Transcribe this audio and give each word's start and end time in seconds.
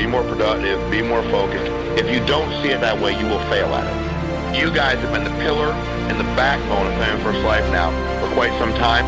Be 0.00 0.06
more 0.06 0.22
productive. 0.22 0.90
Be 0.90 1.02
more 1.02 1.22
focused. 1.24 1.70
If 2.00 2.10
you 2.10 2.24
don't 2.24 2.50
see 2.62 2.70
it 2.70 2.80
that 2.80 2.98
way, 2.98 3.12
you 3.20 3.26
will 3.26 3.38
fail 3.50 3.66
at 3.74 3.84
it. 3.84 4.58
You 4.58 4.72
guys 4.72 4.98
have 4.98 5.12
been 5.12 5.24
the 5.24 5.38
pillar 5.42 5.72
and 6.08 6.18
the 6.18 6.24
backbone 6.24 6.86
of 6.86 6.94
Family 6.94 7.22
First 7.22 7.40
Life 7.40 7.70
now 7.70 7.90
for 8.18 8.32
quite 8.32 8.58
some 8.58 8.72
time. 8.72 9.04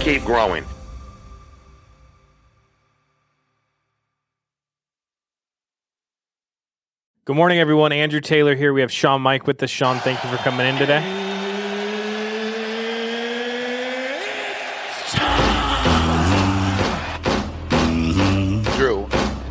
Keep 0.00 0.22
growing. 0.24 0.64
Good 7.24 7.34
morning, 7.34 7.58
everyone. 7.58 7.90
Andrew 7.90 8.20
Taylor 8.20 8.54
here. 8.54 8.72
We 8.72 8.82
have 8.82 8.92
Shawn 8.92 9.20
Meaike 9.24 9.48
with 9.48 9.60
us. 9.64 9.70
Shawn, 9.70 9.98
thank 9.98 10.22
you 10.22 10.30
for 10.30 10.36
coming 10.36 10.64
in 10.68 10.76
today. 10.76 11.25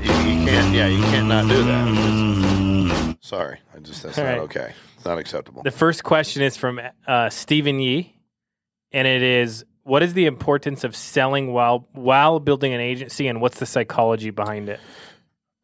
You, 0.06 0.12
you 0.14 0.46
can't. 0.46 0.74
Yeah, 0.74 0.88
you 0.88 1.02
can't 1.04 1.28
not 1.28 1.48
do 1.48 1.64
that. 1.64 3.18
Sorry, 3.22 3.60
I 3.76 3.80
just 3.80 4.04
that's 4.04 4.18
All 4.18 4.24
not 4.24 4.30
right. 4.32 4.40
okay. 4.42 4.74
It's 4.96 5.06
not 5.06 5.18
acceptable. 5.18 5.64
The 5.64 5.72
first 5.72 6.04
question 6.04 6.42
is 6.44 6.58
from 6.58 6.80
uh, 7.08 7.30
Stephen 7.30 7.80
Yee, 7.80 8.16
and 8.92 9.08
it 9.08 9.24
is 9.24 9.66
What 9.84 10.04
is 10.04 10.14
the 10.14 10.26
importance 10.26 10.84
of 10.84 10.96
selling 10.96 11.52
while 11.54 11.88
while 11.94 12.40
building 12.40 12.74
an 12.74 12.82
agency, 12.82 13.28
and 13.28 13.42
what's 13.42 13.60
the 13.60 13.66
psychology 13.66 14.30
behind 14.30 14.70
it? 14.70 14.80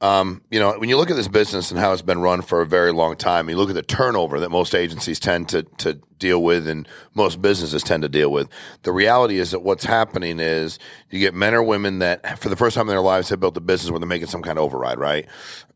Um, 0.01 0.41
you 0.49 0.59
know, 0.59 0.77
when 0.79 0.89
you 0.89 0.97
look 0.97 1.11
at 1.11 1.15
this 1.15 1.27
business 1.27 1.69
and 1.69 1.79
how 1.79 1.93
it's 1.93 2.01
been 2.01 2.21
run 2.21 2.41
for 2.41 2.61
a 2.61 2.65
very 2.65 2.91
long 2.91 3.15
time, 3.15 3.49
you 3.49 3.55
look 3.55 3.69
at 3.69 3.75
the 3.75 3.83
turnover 3.83 4.39
that 4.39 4.49
most 4.49 4.73
agencies 4.73 5.19
tend 5.19 5.49
to 5.49 5.63
to 5.77 5.99
deal 6.17 6.41
with 6.41 6.67
and 6.67 6.87
most 7.13 7.41
businesses 7.41 7.83
tend 7.83 8.03
to 8.03 8.09
deal 8.09 8.31
with. 8.31 8.49
The 8.83 8.91
reality 8.91 9.37
is 9.37 9.51
that 9.51 9.59
what's 9.59 9.83
happening 9.83 10.39
is 10.39 10.79
you 11.09 11.19
get 11.19 11.33
men 11.33 11.53
or 11.53 11.61
women 11.61 11.99
that 11.99 12.39
for 12.39 12.49
the 12.49 12.55
first 12.55 12.75
time 12.75 12.87
in 12.87 12.93
their 12.93 13.01
lives 13.01 13.29
have 13.29 13.39
built 13.39 13.57
a 13.57 13.61
business 13.61 13.91
where 13.91 13.99
they're 13.99 14.07
making 14.07 14.27
some 14.27 14.41
kind 14.41 14.57
of 14.57 14.63
override, 14.63 14.99
right? 14.99 15.27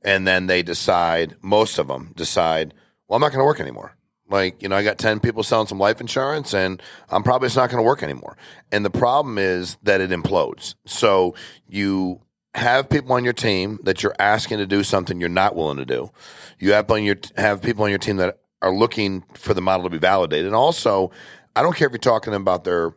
And 0.04 0.28
then 0.28 0.48
they 0.48 0.64
decide, 0.64 1.36
most 1.42 1.78
of 1.80 1.88
them 1.88 2.14
decide, 2.16 2.74
well, 3.08 3.18
I'm 3.18 3.22
not 3.22 3.32
going 3.32 3.40
to 3.40 3.46
work 3.46 3.60
anymore. 3.60 3.96
Like, 4.28 4.62
you 4.62 4.70
know, 4.70 4.76
I 4.76 4.84
got 4.84 4.98
10 4.98 5.20
people 5.20 5.44
selling 5.44 5.68
some 5.68 5.80
life 5.80 6.02
insurance 6.02 6.54
and 6.54 6.82
I'm 7.10 7.22
probably 7.22 7.48
just 7.48 7.58
not 7.58 7.70
going 7.70 7.84
to 7.84 7.88
work 7.88 8.02
anymore. 8.02 8.38
And 8.72 8.84
the 8.84 8.90
problem 8.90 9.38
is 9.38 9.78
that 9.84 10.02
it 10.02 10.10
implodes. 10.10 10.76
So 10.86 11.36
you 11.68 12.22
have 12.56 12.90
people 12.90 13.14
on 13.14 13.24
your 13.24 13.34
team 13.34 13.80
that 13.84 14.02
you're 14.02 14.16
asking 14.18 14.60
to 14.60 14.66
do 14.66 14.84
something 14.84 15.20
you're 15.20 15.30
not 15.30 15.56
willing 15.56 15.78
to 15.78 15.86
do. 15.86 16.10
You 16.58 16.72
have 16.74 16.90
on 16.90 17.04
your 17.04 17.18
have 17.38 17.62
people 17.62 17.84
on 17.84 17.90
your 17.90 18.00
team 18.00 18.18
that 18.18 18.40
are 18.62 18.74
looking 18.74 19.24
for 19.34 19.54
the 19.54 19.62
model 19.62 19.84
to 19.84 19.90
be 19.90 19.98
validated. 19.98 20.46
And 20.46 20.56
also, 20.56 21.12
I 21.56 21.62
don't 21.62 21.76
care 21.76 21.88
if 21.88 21.92
you're 21.92 22.00
talking 22.00 22.34
about 22.34 22.64
their 22.64 22.96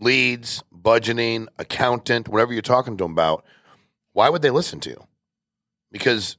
leads, 0.00 0.62
budgeting, 0.74 1.48
accountant, 1.58 2.28
whatever 2.28 2.52
you're 2.52 2.62
talking 2.62 2.96
to 2.96 3.04
them 3.04 3.12
about. 3.12 3.44
Why 4.12 4.30
would 4.30 4.42
they 4.42 4.50
listen 4.50 4.80
to 4.80 4.90
you? 4.90 5.04
Because 5.92 6.38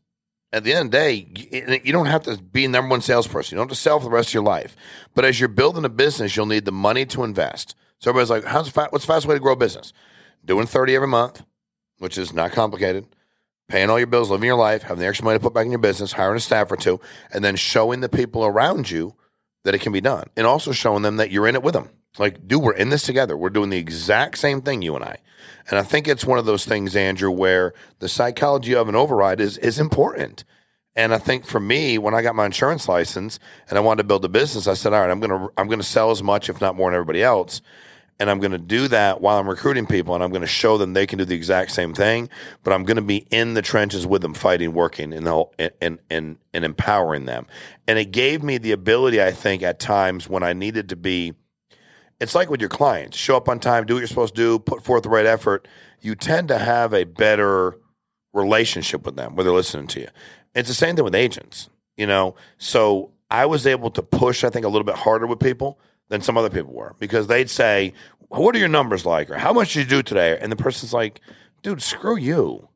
at 0.51 0.63
the 0.63 0.73
end 0.73 0.87
of 0.87 0.91
the 0.91 0.97
day, 0.97 1.79
you- 1.83 1.93
don't 1.93 2.07
have 2.07 2.23
to 2.23 2.37
be 2.37 2.65
the 2.65 2.71
number 2.71 2.89
one 2.89 3.01
salesperson. 3.01 3.55
You 3.55 3.59
don't 3.59 3.69
have 3.69 3.77
to 3.77 3.81
sell 3.81 3.99
for 3.99 4.05
the 4.05 4.11
rest 4.11 4.29
of 4.29 4.33
your 4.33 4.43
life. 4.43 4.75
But 5.13 5.23
as 5.23 5.39
you're 5.39 5.49
building 5.49 5.85
a 5.85 5.89
business, 5.89 6.35
you'll 6.35 6.47
need 6.47 6.65
the 6.65 6.71
money 6.71 7.05
to 7.07 7.23
invest. 7.23 7.75
So 7.99 8.09
everybody's 8.09 8.29
like, 8.31 8.45
"How's 8.45 8.65
the 8.65 8.71
fa- 8.71 8.87
what's 8.89 9.05
the 9.05 9.13
fastest 9.13 9.27
way 9.27 9.35
to 9.35 9.39
grow 9.39 9.53
a 9.53 9.57
business?" 9.57 9.93
Doing 10.43 10.65
thirty 10.65 10.95
every 10.95 11.07
month, 11.07 11.43
which 11.99 12.17
is 12.17 12.33
not 12.33 12.51
complicated. 12.51 13.05
Paying 13.67 13.89
all 13.89 13.99
your 13.99 14.07
bills, 14.07 14.31
living 14.31 14.47
your 14.47 14.55
life, 14.55 14.81
having 14.81 14.99
the 14.99 15.05
extra 15.05 15.25
money 15.25 15.37
to 15.37 15.43
put 15.43 15.53
back 15.53 15.65
in 15.65 15.71
your 15.71 15.79
business, 15.79 16.11
hiring 16.11 16.37
a 16.37 16.39
staff 16.39 16.71
or 16.71 16.75
two, 16.75 16.99
and 17.31 17.43
then 17.43 17.55
showing 17.55 18.01
the 18.01 18.09
people 18.09 18.43
around 18.43 18.89
you 18.89 19.13
that 19.63 19.75
it 19.75 19.81
can 19.81 19.91
be 19.91 20.01
done, 20.01 20.27
and 20.35 20.47
also 20.47 20.71
showing 20.71 21.03
them 21.03 21.17
that 21.17 21.29
you're 21.29 21.47
in 21.47 21.55
it 21.55 21.61
with 21.61 21.75
them. 21.75 21.89
Like, 22.17 22.47
dude, 22.47 22.63
we're 22.63 22.73
in 22.73 22.89
this 22.89 23.03
together. 23.03 23.37
We're 23.37 23.51
doing 23.51 23.69
the 23.69 23.77
exact 23.77 24.39
same 24.39 24.61
thing, 24.61 24.81
you 24.81 24.95
and 24.95 25.05
I. 25.05 25.17
And 25.69 25.77
I 25.77 25.83
think 25.83 26.07
it's 26.07 26.25
one 26.25 26.39
of 26.39 26.45
those 26.45 26.65
things, 26.65 26.95
Andrew, 26.95 27.29
where 27.29 27.73
the 27.99 28.09
psychology 28.09 28.73
of 28.73 28.89
an 28.89 28.95
override 28.95 29.39
is 29.39 29.57
is 29.59 29.79
important. 29.79 30.43
And 30.95 31.13
I 31.13 31.19
think 31.19 31.45
for 31.45 31.59
me, 31.59 31.97
when 31.97 32.15
I 32.15 32.21
got 32.23 32.35
my 32.35 32.45
insurance 32.45 32.89
license 32.89 33.39
and 33.69 33.77
I 33.77 33.81
wanted 33.81 34.03
to 34.03 34.07
build 34.07 34.25
a 34.25 34.29
business, 34.29 34.67
I 34.67 34.73
said, 34.73 34.93
"All 34.93 35.01
right, 35.01 35.11
I'm 35.11 35.19
gonna 35.19 35.47
I'm 35.57 35.67
gonna 35.67 35.83
sell 35.83 36.09
as 36.09 36.23
much, 36.23 36.49
if 36.49 36.59
not 36.59 36.75
more, 36.75 36.89
than 36.89 36.95
everybody 36.95 37.21
else." 37.21 37.61
And 38.19 38.29
I'm 38.29 38.39
going 38.39 38.51
to 38.51 38.57
do 38.57 38.89
that 38.89 39.21
while 39.21 39.39
I'm 39.39 39.47
recruiting 39.47 39.85
people, 39.85 40.13
and 40.13 40.23
I'm 40.23 40.29
going 40.29 40.41
to 40.41 40.47
show 40.47 40.77
them 40.77 40.93
they 40.93 41.07
can 41.07 41.17
do 41.17 41.25
the 41.25 41.35
exact 41.35 41.71
same 41.71 41.93
thing. 41.93 42.29
But 42.63 42.73
I'm 42.73 42.83
going 42.83 42.97
to 42.97 43.01
be 43.01 43.25
in 43.31 43.53
the 43.53 43.61
trenches 43.61 44.05
with 44.05 44.21
them, 44.21 44.33
fighting, 44.33 44.73
working, 44.73 45.13
and 45.13 45.27
whole, 45.27 45.53
and 45.57 45.99
and 46.09 46.37
and 46.53 46.65
empowering 46.65 47.25
them. 47.25 47.47
And 47.87 47.97
it 47.97 48.11
gave 48.11 48.43
me 48.43 48.57
the 48.57 48.73
ability, 48.73 49.21
I 49.23 49.31
think, 49.31 49.63
at 49.63 49.79
times 49.79 50.27
when 50.27 50.43
I 50.43 50.53
needed 50.53 50.89
to 50.89 50.95
be. 50.95 51.33
It's 52.19 52.35
like 52.35 52.49
with 52.49 52.59
your 52.59 52.69
clients: 52.69 53.15
show 53.15 53.37
up 53.37 53.47
on 53.47 53.59
time, 53.61 53.85
do 53.85 53.93
what 53.93 53.99
you're 53.99 54.07
supposed 54.07 54.35
to 54.35 54.41
do, 54.41 54.59
put 54.59 54.83
forth 54.83 55.03
the 55.03 55.09
right 55.09 55.25
effort. 55.25 55.67
You 56.01 56.15
tend 56.15 56.49
to 56.49 56.57
have 56.57 56.93
a 56.93 57.05
better 57.05 57.77
relationship 58.33 59.05
with 59.05 59.15
them, 59.15 59.35
where 59.35 59.45
they're 59.45 59.53
listening 59.53 59.87
to 59.87 60.01
you. 60.01 60.07
It's 60.53 60.67
the 60.67 60.75
same 60.75 60.97
thing 60.97 61.05
with 61.05 61.15
agents, 61.15 61.69
you 61.95 62.05
know. 62.05 62.35
So 62.57 63.11
I 63.31 63.45
was 63.45 63.65
able 63.65 63.91
to 63.91 64.03
push, 64.03 64.43
I 64.43 64.49
think, 64.49 64.65
a 64.65 64.69
little 64.69 64.85
bit 64.85 64.95
harder 64.95 65.27
with 65.27 65.39
people 65.39 65.79
than 66.09 66.21
some 66.21 66.37
other 66.37 66.49
people 66.49 66.73
were 66.73 66.95
because 66.99 67.27
they'd 67.27 67.49
say, 67.49 67.93
"What 68.27 68.55
are 68.55 68.59
your 68.59 68.67
numbers 68.67 69.05
like?" 69.05 69.29
or 69.29 69.37
"How 69.37 69.53
much 69.53 69.73
did 69.73 69.79
you 69.81 69.85
do 69.85 70.03
today?" 70.03 70.37
And 70.39 70.51
the 70.51 70.57
person's 70.57 70.93
like, 70.93 71.21
"Dude, 71.63 71.81
screw 71.81 72.17
you." 72.17 72.67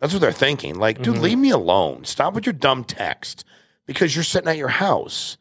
That's 0.00 0.12
what 0.12 0.20
they're 0.20 0.32
thinking. 0.32 0.76
Like, 0.76 1.02
dude, 1.02 1.14
mm-hmm. 1.14 1.22
leave 1.22 1.38
me 1.38 1.50
alone. 1.50 2.04
Stop 2.04 2.34
with 2.34 2.46
your 2.46 2.52
dumb 2.52 2.84
text 2.84 3.44
because 3.86 4.14
you're 4.14 4.24
sitting 4.24 4.48
at 4.48 4.58
your 4.58 4.68
house. 4.68 5.36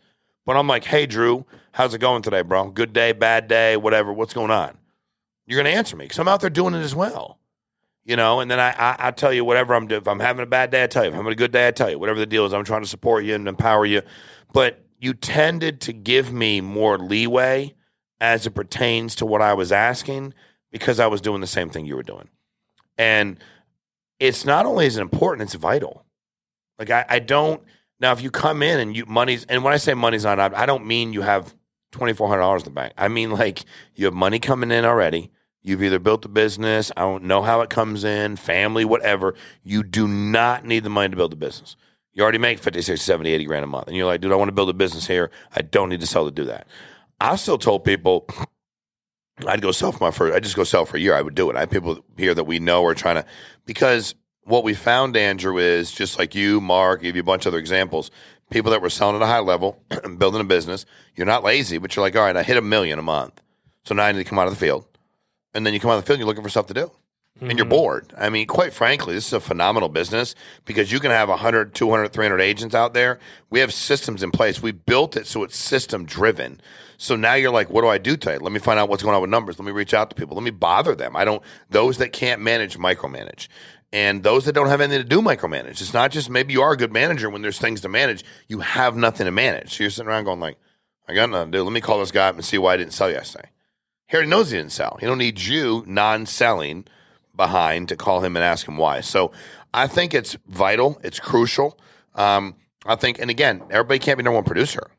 But 0.46 0.58
I'm 0.58 0.68
like, 0.68 0.84
"Hey, 0.84 1.06
Drew, 1.06 1.46
how's 1.72 1.94
it 1.94 2.00
going 2.00 2.22
today, 2.22 2.42
bro? 2.42 2.70
Good 2.70 2.94
day, 2.94 3.12
bad 3.14 3.48
day, 3.48 3.78
whatever. 3.78 4.12
What's 4.14 4.34
going 4.34 4.52
on?" 4.52 4.78
You're 5.48 5.62
going 5.62 5.72
to 5.72 5.78
answer 5.78 5.96
me 5.96 6.06
because 6.06 6.20
I'm 6.20 6.28
out 6.28 6.42
there 6.42 6.50
doing 6.50 6.74
it 6.74 6.80
as 6.80 6.96
well. 6.96 7.40
You 8.04 8.16
know, 8.16 8.40
and 8.40 8.52
then 8.52 8.60
I, 8.60 8.70
I, 8.72 8.96
I 9.08 9.12
tell 9.12 9.34
you 9.34 9.44
whatever 9.44 9.74
I'm 9.74 9.88
doing. 9.88 10.02
If 10.02 10.08
I'm 10.08 10.20
having 10.20 10.44
a 10.44 10.48
bad 10.48 10.70
day, 10.70 10.84
I 10.84 10.88
tell 10.88 11.04
you. 11.04 11.10
If 11.10 11.14
I'm 11.14 11.22
having 11.22 11.34
a 11.34 11.36
good 11.36 11.52
day, 11.52 11.68
I 11.68 11.72
tell 11.72 11.90
you. 11.90 11.98
Whatever 11.98 12.20
the 12.20 12.28
deal 12.28 12.46
is, 12.46 12.54
I'm 12.54 12.64
trying 12.64 12.84
to 12.84 12.88
support 12.88 13.24
you 13.24 13.34
and 13.34 13.48
empower 13.48 13.84
you. 13.86 14.04
But 14.54 14.85
you 15.06 15.14
tended 15.14 15.80
to 15.82 15.94
give 15.94 16.34
me 16.34 16.62
more 16.62 16.98
leeway 16.98 17.76
as 18.20 18.48
it 18.48 18.56
pertains 18.56 19.14
to 19.16 19.26
what 19.26 19.40
I 19.40 19.54
was 19.54 19.72
asking 19.72 20.34
because 20.72 21.00
I 21.00 21.06
was 21.06 21.22
doing 21.22 21.42
the 21.42 21.48
same 21.48 21.70
thing 21.70 21.86
you 21.86 21.96
were 21.96 22.02
doing. 22.02 22.28
And 22.98 23.38
it's 24.20 24.46
not 24.46 24.66
only 24.66 24.88
is 24.88 24.98
it 24.98 25.02
important, 25.02 25.44
it's 25.44 25.54
vital. 25.54 26.04
Like 26.80 26.90
I, 26.90 27.06
I 27.08 27.20
don't 27.20 27.62
now 28.00 28.14
if 28.14 28.22
you 28.22 28.32
come 28.32 28.64
in 28.64 28.80
and 28.80 28.98
you 28.98 29.06
money's 29.06 29.46
and 29.46 29.64
when 29.64 29.74
I 29.74 29.78
say 29.78 29.94
money's 29.94 30.24
not 30.24 30.40
up, 30.40 30.58
I 30.58 30.66
don't 30.66 30.88
mean 30.88 31.14
you 31.14 31.22
have 31.22 31.54
twenty 31.92 32.14
four 32.14 32.28
hundred 32.28 32.42
dollars 32.42 32.64
in 32.64 32.70
the 32.70 32.72
bank. 32.72 32.94
I 32.98 33.08
mean 33.08 33.30
like 33.30 33.64
you 33.94 34.06
have 34.06 34.16
money 34.16 34.40
coming 34.40 34.72
in 34.72 34.86
already. 34.86 35.32
You've 35.62 35.84
either 35.84 36.00
built 36.00 36.24
the 36.24 36.30
business, 36.30 36.92
I 36.98 37.02
don't 37.02 37.26
know 37.26 37.44
how 37.44 37.62
it 37.62 37.70
comes 37.70 38.04
in, 38.04 38.38
family, 38.38 38.86
whatever. 38.86 39.36
You 39.64 39.84
do 39.84 40.08
not 40.08 40.66
need 40.66 40.84
the 40.84 40.90
money 40.90 41.10
to 41.10 41.16
build 41.16 41.32
the 41.32 41.38
business. 41.38 41.76
You 42.16 42.24
already 42.24 42.38
make 42.38 42.60
50, 42.60 42.82
60, 42.82 43.04
70, 43.04 43.30
80 43.30 43.46
grand 43.46 43.64
a 43.66 43.68
month. 43.68 43.88
And 43.88 43.96
you're 43.96 44.06
like, 44.06 44.22
dude, 44.22 44.32
I 44.32 44.36
want 44.36 44.48
to 44.48 44.54
build 44.54 44.70
a 44.70 44.74
business 44.74 45.06
here. 45.06 45.30
I 45.54 45.62
don't 45.62 45.90
need 45.90 46.00
to 46.00 46.08
sell 46.08 46.26
to 46.26 46.32
do 46.32 46.46
that. 46.46 46.66
I 47.20 47.36
still 47.36 47.58
told 47.58 47.84
people 47.84 48.28
I'd 49.46 49.62
go 49.62 49.74
sell 49.74 49.92
for 49.92 50.02
my 50.02 50.12
first, 50.12 50.34
I'd 50.34 50.44
just 50.44 50.56
go 50.56 50.64
sell 50.64 50.86
for 50.86 50.96
a 50.96 51.00
year. 51.00 51.14
I 51.14 51.22
would 51.22 51.36
do 51.36 51.50
it. 51.50 51.58
I 51.58 51.60
have 51.60 51.70
people 51.70 52.04
here 52.18 52.34
that 52.34 52.46
we 52.46 52.60
know 52.60 52.86
are 52.86 52.96
trying 52.96 53.16
to, 53.16 53.26
because 53.66 54.16
what 54.44 54.64
we 54.64 54.74
found, 54.74 55.18
Andrew, 55.18 55.58
is 55.58 55.92
just 55.92 56.18
like 56.18 56.34
you, 56.34 56.62
Mark, 56.62 57.02
give 57.02 57.16
you 57.16 57.22
a 57.22 57.26
bunch 57.26 57.46
of 57.46 57.54
other 57.54 57.60
examples, 57.60 58.12
people 58.50 58.72
that 58.72 58.82
were 58.82 58.90
selling 58.90 59.18
at 59.18 59.22
a 59.22 59.26
high 59.26 59.40
level 59.40 59.84
and 60.04 60.18
building 60.18 60.40
a 60.40 60.46
business. 60.46 60.86
You're 61.16 61.26
not 61.26 61.44
lazy, 61.44 61.80
but 61.80 61.96
you're 61.96 62.06
like, 62.06 62.16
all 62.16 62.22
right, 62.22 62.38
I 62.38 62.44
hit 62.44 62.56
a 62.56 62.62
million 62.62 62.98
a 62.98 63.04
month. 63.04 63.42
So 63.84 63.94
now 63.94 64.06
I 64.06 64.12
need 64.14 64.20
to 64.20 64.30
come 64.30 64.40
out 64.40 64.48
of 64.48 64.54
the 64.54 64.60
field. 64.60 64.86
And 65.54 65.66
then 65.66 65.74
you 65.74 65.82
come 65.82 65.92
out 65.92 65.98
of 65.98 66.04
the 66.04 66.08
field, 66.08 66.20
you're 66.20 66.28
looking 66.28 66.44
for 66.44 66.50
stuff 66.50 66.68
to 66.68 66.74
do 66.74 66.92
and 67.42 67.58
you're 67.58 67.66
mm-hmm. 67.66 67.70
bored. 67.70 68.14
I 68.18 68.30
mean, 68.30 68.48
quite 68.48 68.74
frankly, 68.74 69.14
this 69.14 69.28
is 69.28 69.34
a 69.34 69.40
phenomenal 69.42 69.90
business 69.90 70.36
because 70.64 70.92
you 70.92 71.00
can 71.00 71.12
have 71.12 71.28
100, 71.28 71.76
200, 71.76 72.14
300 72.14 72.40
agents 72.40 72.74
out 72.74 72.94
there. 72.94 73.20
We 73.50 73.60
have 73.60 73.74
systems 73.74 74.24
in 74.24 74.32
place. 74.32 74.62
We 74.62 74.72
built 74.72 75.18
it 75.18 75.28
so 75.28 75.44
it's 75.44 75.58
system 75.58 76.06
driven. 76.06 76.62
So 76.98 77.18
now 77.18 77.34
you're 77.34 77.52
like, 77.52 77.70
what 77.70 77.82
do 77.82 77.90
I 77.90 77.98
do 77.98 78.16
today? 78.16 78.38
Let 78.38 78.54
me 78.54 78.60
find 78.60 78.80
out 78.80 78.88
what's 78.88 79.04
going 79.04 79.16
on 79.16 79.22
with 79.22 79.30
numbers. 79.30 79.60
Let 79.60 79.66
me 79.66 79.74
reach 79.74 79.94
out 79.94 80.10
to 80.12 80.16
people. 80.16 80.36
Let 80.36 80.44
me 80.44 80.52
bother 80.52 80.96
them. 80.96 81.16
I 81.16 81.26
don't, 81.26 81.44
those 81.70 81.98
that 81.98 82.14
can't 82.14 82.42
manage, 82.42 82.78
micromanage. 82.78 83.50
And 83.92 84.24
those 84.24 84.46
that 84.46 84.54
don't 84.54 84.68
have 84.68 84.82
anything 84.82 85.04
to 85.04 85.08
do, 85.08 85.22
micromanage. 85.22 85.82
It's 85.82 85.94
not 85.94 86.12
just 86.12 86.30
maybe 86.30 86.54
you 86.54 86.62
are 86.62 86.72
a 86.72 86.78
good 86.78 86.94
manager 86.94 87.30
when 87.30 87.42
there's 87.42 87.60
things 87.60 87.82
to 87.82 87.90
manage. 87.90 88.24
You 88.48 88.60
have 88.60 88.96
nothing 88.96 89.26
to 89.26 89.32
manage. 89.32 89.76
So 89.76 89.84
you're 89.84 89.92
sitting 89.92 90.08
around 90.08 90.24
going 90.24 90.40
like, 90.40 90.58
I 91.08 91.14
got 91.14 91.30
nothing 91.30 91.52
to 91.52 91.58
do. 91.58 91.64
Let 91.64 91.74
me 91.74 91.82
call 91.82 92.00
this 92.00 92.12
guy 92.12 92.28
up 92.28 92.36
and 92.36 92.46
see 92.46 92.58
why 92.58 92.74
I 92.74 92.78
didn't 92.78 92.94
sell 92.94 93.12
yesterday. 93.12 93.50
He 94.08 94.16
already 94.16 94.30
knows 94.30 94.52
he 94.52 94.58
didn't 94.58 94.72
sell. 94.72 94.98
He 95.00 95.06
don't 95.06 95.18
need 95.18 95.40
you 95.40 95.84
non-selling 95.86 96.86
behind 97.36 97.90
to 97.90 97.96
call 97.96 98.22
him 98.22 98.36
and 98.36 98.44
ask 98.44 98.68
him 98.68 98.78
why. 98.78 99.02
So 99.02 99.32
I 99.74 99.88
think 99.88 100.14
it's 100.14 100.38
vital. 100.48 101.00
It's 101.04 101.20
crucial. 101.20 101.78
Um, 102.16 102.56
I 102.86 102.96
think, 102.96 103.20
and 103.20 103.30
again, 103.30 103.62
everybody 103.70 104.00
can't 104.00 104.18
be 104.18 104.24
number 104.24 104.38
one 104.38 104.46
producer. 104.46 104.92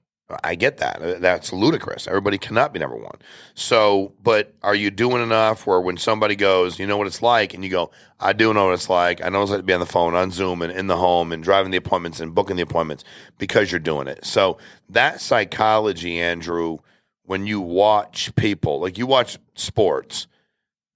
I 0.42 0.56
get 0.56 0.78
that. 0.78 1.00
Uh, 1.00 1.18
That's 1.20 1.52
ludicrous. 1.52 2.08
Everybody 2.08 2.36
cannot 2.36 2.72
be 2.72 2.80
number 2.80 2.96
one. 2.96 3.18
So, 3.54 4.12
but 4.22 4.52
are 4.62 4.74
you 4.74 4.90
doing 4.90 5.22
enough 5.22 5.66
where 5.68 5.80
when 5.80 5.96
somebody 5.96 6.34
goes, 6.34 6.80
you 6.80 6.86
know 6.86 6.96
what 6.96 7.06
it's 7.06 7.22
like, 7.22 7.54
and 7.54 7.62
you 7.62 7.70
go, 7.70 7.92
I 8.18 8.32
do 8.32 8.52
know 8.52 8.66
what 8.66 8.74
it's 8.74 8.90
like. 8.90 9.22
I 9.22 9.28
know 9.28 9.42
it's 9.42 9.52
like 9.52 9.60
to 9.60 9.64
be 9.64 9.72
on 9.72 9.78
the 9.78 9.86
phone, 9.86 10.14
on 10.14 10.32
Zoom, 10.32 10.62
and 10.62 10.72
in 10.72 10.88
the 10.88 10.96
home, 10.96 11.30
and 11.30 11.44
driving 11.44 11.70
the 11.70 11.76
appointments 11.76 12.18
and 12.18 12.34
booking 12.34 12.56
the 12.56 12.62
appointments 12.62 13.04
because 13.38 13.70
you're 13.70 13.78
doing 13.78 14.08
it. 14.08 14.24
So 14.24 14.58
that 14.88 15.20
psychology, 15.20 16.18
Andrew, 16.18 16.78
when 17.24 17.46
you 17.46 17.60
watch 17.60 18.34
people, 18.34 18.80
like 18.80 18.98
you 18.98 19.06
watch 19.06 19.38
sports, 19.54 20.26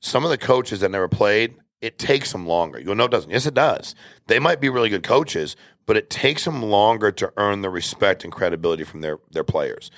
some 0.00 0.24
of 0.24 0.30
the 0.30 0.38
coaches 0.38 0.80
that 0.80 0.90
never 0.90 1.08
played, 1.08 1.54
it 1.80 1.98
takes 1.98 2.32
them 2.32 2.46
longer. 2.46 2.78
You 2.78 2.86
go, 2.86 2.94
no, 2.94 3.04
it 3.04 3.10
doesn't. 3.10 3.30
Yes, 3.30 3.46
it 3.46 3.54
does. 3.54 3.94
They 4.26 4.38
might 4.38 4.60
be 4.60 4.68
really 4.68 4.88
good 4.88 5.02
coaches, 5.02 5.56
but 5.86 5.96
it 5.96 6.10
takes 6.10 6.44
them 6.44 6.62
longer 6.62 7.10
to 7.12 7.32
earn 7.36 7.62
the 7.62 7.70
respect 7.70 8.24
and 8.24 8.32
credibility 8.32 8.84
from 8.84 9.00
their 9.00 9.18
their 9.30 9.44
players 9.44 9.90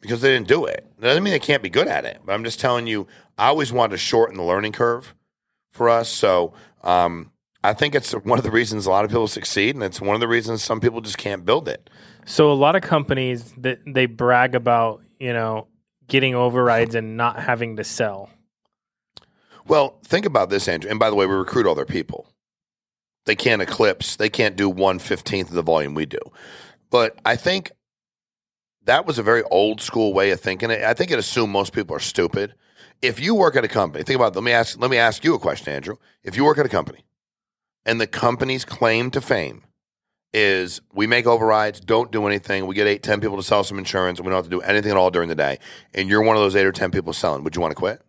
because 0.00 0.20
they 0.20 0.30
didn't 0.30 0.48
do 0.48 0.64
it. 0.64 0.86
That 0.98 1.08
doesn't 1.08 1.22
mean 1.22 1.32
they 1.32 1.38
can't 1.38 1.62
be 1.62 1.70
good 1.70 1.88
at 1.88 2.04
it. 2.04 2.20
But 2.24 2.32
I'm 2.32 2.44
just 2.44 2.60
telling 2.60 2.86
you, 2.86 3.06
I 3.38 3.48
always 3.48 3.72
wanted 3.72 3.92
to 3.92 3.98
shorten 3.98 4.36
the 4.36 4.42
learning 4.42 4.72
curve 4.72 5.14
for 5.72 5.88
us. 5.88 6.08
So 6.08 6.54
um, 6.82 7.30
I 7.62 7.74
think 7.74 7.94
it's 7.94 8.12
one 8.12 8.38
of 8.38 8.44
the 8.44 8.50
reasons 8.50 8.86
a 8.86 8.90
lot 8.90 9.04
of 9.04 9.10
people 9.10 9.28
succeed, 9.28 9.74
and 9.74 9.84
it's 9.84 10.00
one 10.00 10.14
of 10.14 10.20
the 10.20 10.28
reasons 10.28 10.62
some 10.62 10.80
people 10.80 11.00
just 11.00 11.18
can't 11.18 11.44
build 11.44 11.68
it. 11.68 11.90
So 12.24 12.50
a 12.50 12.54
lot 12.54 12.76
of 12.76 12.82
companies 12.82 13.52
that 13.58 13.80
they 13.86 14.06
brag 14.06 14.54
about, 14.54 15.02
you 15.18 15.32
know, 15.32 15.66
getting 16.06 16.34
overrides 16.34 16.94
and 16.94 17.16
not 17.16 17.40
having 17.40 17.76
to 17.76 17.84
sell. 17.84 18.30
Well, 19.66 19.98
think 20.04 20.26
about 20.26 20.50
this, 20.50 20.68
Andrew. 20.68 20.90
And 20.90 20.98
by 20.98 21.10
the 21.10 21.16
way, 21.16 21.26
we 21.26 21.34
recruit 21.34 21.66
all 21.66 21.74
their 21.74 21.84
people. 21.86 22.26
They 23.26 23.36
can't 23.36 23.62
eclipse, 23.62 24.16
they 24.16 24.30
can't 24.30 24.56
do 24.56 24.68
one 24.68 24.98
fifteenth 24.98 25.48
of 25.48 25.54
the 25.54 25.62
volume 25.62 25.94
we 25.94 26.06
do. 26.06 26.18
But 26.90 27.18
I 27.24 27.36
think 27.36 27.70
that 28.84 29.06
was 29.06 29.18
a 29.18 29.22
very 29.22 29.42
old 29.44 29.80
school 29.80 30.14
way 30.14 30.30
of 30.30 30.40
thinking. 30.40 30.70
I 30.70 30.94
think 30.94 31.10
it 31.10 31.18
assumed 31.18 31.52
most 31.52 31.72
people 31.72 31.94
are 31.94 32.00
stupid. 32.00 32.54
If 33.02 33.20
you 33.20 33.34
work 33.34 33.56
at 33.56 33.64
a 33.64 33.68
company, 33.68 34.04
think 34.04 34.16
about 34.16 34.32
it, 34.32 34.36
let 34.36 34.44
me 34.44 34.52
ask 34.52 34.80
let 34.80 34.90
me 34.90 34.96
ask 34.96 35.22
you 35.22 35.34
a 35.34 35.38
question, 35.38 35.72
Andrew. 35.72 35.96
If 36.24 36.36
you 36.36 36.44
work 36.44 36.58
at 36.58 36.66
a 36.66 36.70
company 36.70 37.04
and 37.84 38.00
the 38.00 38.06
company's 38.06 38.64
claim 38.64 39.10
to 39.12 39.20
fame 39.20 39.62
is 40.32 40.80
we 40.92 41.06
make 41.06 41.26
overrides, 41.26 41.80
don't 41.80 42.10
do 42.10 42.26
anything, 42.26 42.66
we 42.66 42.74
get 42.74 42.86
eight, 42.86 43.02
ten 43.02 43.20
people 43.20 43.36
to 43.36 43.42
sell 43.42 43.64
some 43.64 43.78
insurance, 43.78 44.18
and 44.18 44.26
we 44.26 44.30
don't 44.30 44.38
have 44.38 44.44
to 44.44 44.50
do 44.50 44.60
anything 44.62 44.92
at 44.92 44.96
all 44.96 45.10
during 45.10 45.28
the 45.28 45.34
day, 45.34 45.58
and 45.94 46.08
you're 46.08 46.22
one 46.22 46.36
of 46.36 46.42
those 46.42 46.56
eight 46.56 46.66
or 46.66 46.72
ten 46.72 46.90
people 46.90 47.12
selling, 47.12 47.44
would 47.44 47.54
you 47.54 47.60
want 47.60 47.72
to 47.72 47.76
quit? 47.76 48.00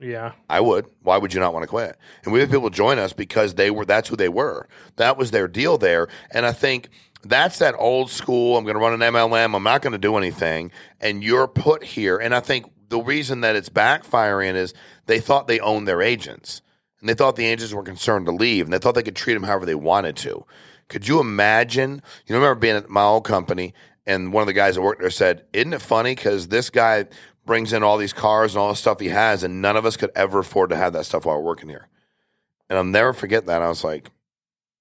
Yeah. 0.00 0.32
I 0.48 0.60
would. 0.60 0.86
Why 1.02 1.16
would 1.16 1.32
you 1.32 1.40
not 1.40 1.52
want 1.52 1.62
to 1.62 1.68
quit? 1.68 1.96
And 2.24 2.32
we 2.32 2.40
had 2.40 2.50
people 2.50 2.70
join 2.70 2.98
us 2.98 3.12
because 3.12 3.54
they 3.54 3.70
were 3.70 3.84
that's 3.84 4.08
who 4.08 4.16
they 4.16 4.28
were. 4.28 4.68
That 4.96 5.16
was 5.16 5.30
their 5.30 5.48
deal 5.48 5.78
there. 5.78 6.08
And 6.30 6.44
I 6.44 6.52
think 6.52 6.88
that's 7.22 7.58
that 7.58 7.74
old 7.78 8.10
school, 8.10 8.56
I'm 8.56 8.64
gonna 8.64 8.78
run 8.78 9.00
an 9.00 9.12
MLM, 9.14 9.54
I'm 9.54 9.62
not 9.62 9.82
gonna 9.82 9.98
do 9.98 10.16
anything. 10.16 10.70
And 11.00 11.22
you're 11.22 11.48
put 11.48 11.84
here. 11.84 12.18
And 12.18 12.34
I 12.34 12.40
think 12.40 12.66
the 12.88 12.98
reason 12.98 13.40
that 13.42 13.56
it's 13.56 13.68
backfiring 13.68 14.54
is 14.54 14.74
they 15.06 15.20
thought 15.20 15.46
they 15.46 15.60
owned 15.60 15.88
their 15.88 16.02
agents. 16.02 16.60
And 17.00 17.08
they 17.08 17.14
thought 17.14 17.36
the 17.36 17.46
agents 17.46 17.72
were 17.72 17.82
concerned 17.82 18.26
to 18.26 18.32
leave 18.32 18.64
and 18.64 18.72
they 18.72 18.78
thought 18.78 18.94
they 18.94 19.02
could 19.02 19.16
treat 19.16 19.34
them 19.34 19.42
however 19.42 19.66
they 19.66 19.74
wanted 19.74 20.16
to. 20.18 20.44
Could 20.88 21.06
you 21.06 21.20
imagine? 21.20 22.02
You 22.26 22.34
know, 22.34 22.40
I 22.40 22.42
remember 22.42 22.60
being 22.60 22.76
at 22.76 22.88
my 22.88 23.02
old 23.02 23.24
company 23.24 23.74
and 24.06 24.32
one 24.32 24.42
of 24.42 24.46
the 24.46 24.52
guys 24.52 24.74
that 24.74 24.82
worked 24.82 25.00
there 25.00 25.10
said, 25.10 25.44
Isn't 25.52 25.72
it 25.72 25.82
funny? 25.82 26.14
Because 26.14 26.48
this 26.48 26.70
guy 26.70 27.06
brings 27.44 27.72
in 27.72 27.82
all 27.82 27.98
these 27.98 28.12
cars 28.12 28.54
and 28.54 28.60
all 28.60 28.68
the 28.68 28.76
stuff 28.76 29.00
he 29.00 29.08
has, 29.08 29.42
and 29.42 29.60
none 29.60 29.76
of 29.76 29.86
us 29.86 29.96
could 29.96 30.10
ever 30.14 30.40
afford 30.40 30.70
to 30.70 30.76
have 30.76 30.92
that 30.94 31.06
stuff 31.06 31.24
while 31.24 31.36
we're 31.36 31.42
working 31.42 31.68
here. 31.68 31.88
And 32.68 32.78
I'll 32.78 32.84
never 32.84 33.12
forget 33.12 33.46
that. 33.46 33.62
I 33.62 33.68
was 33.68 33.84
like, 33.84 34.10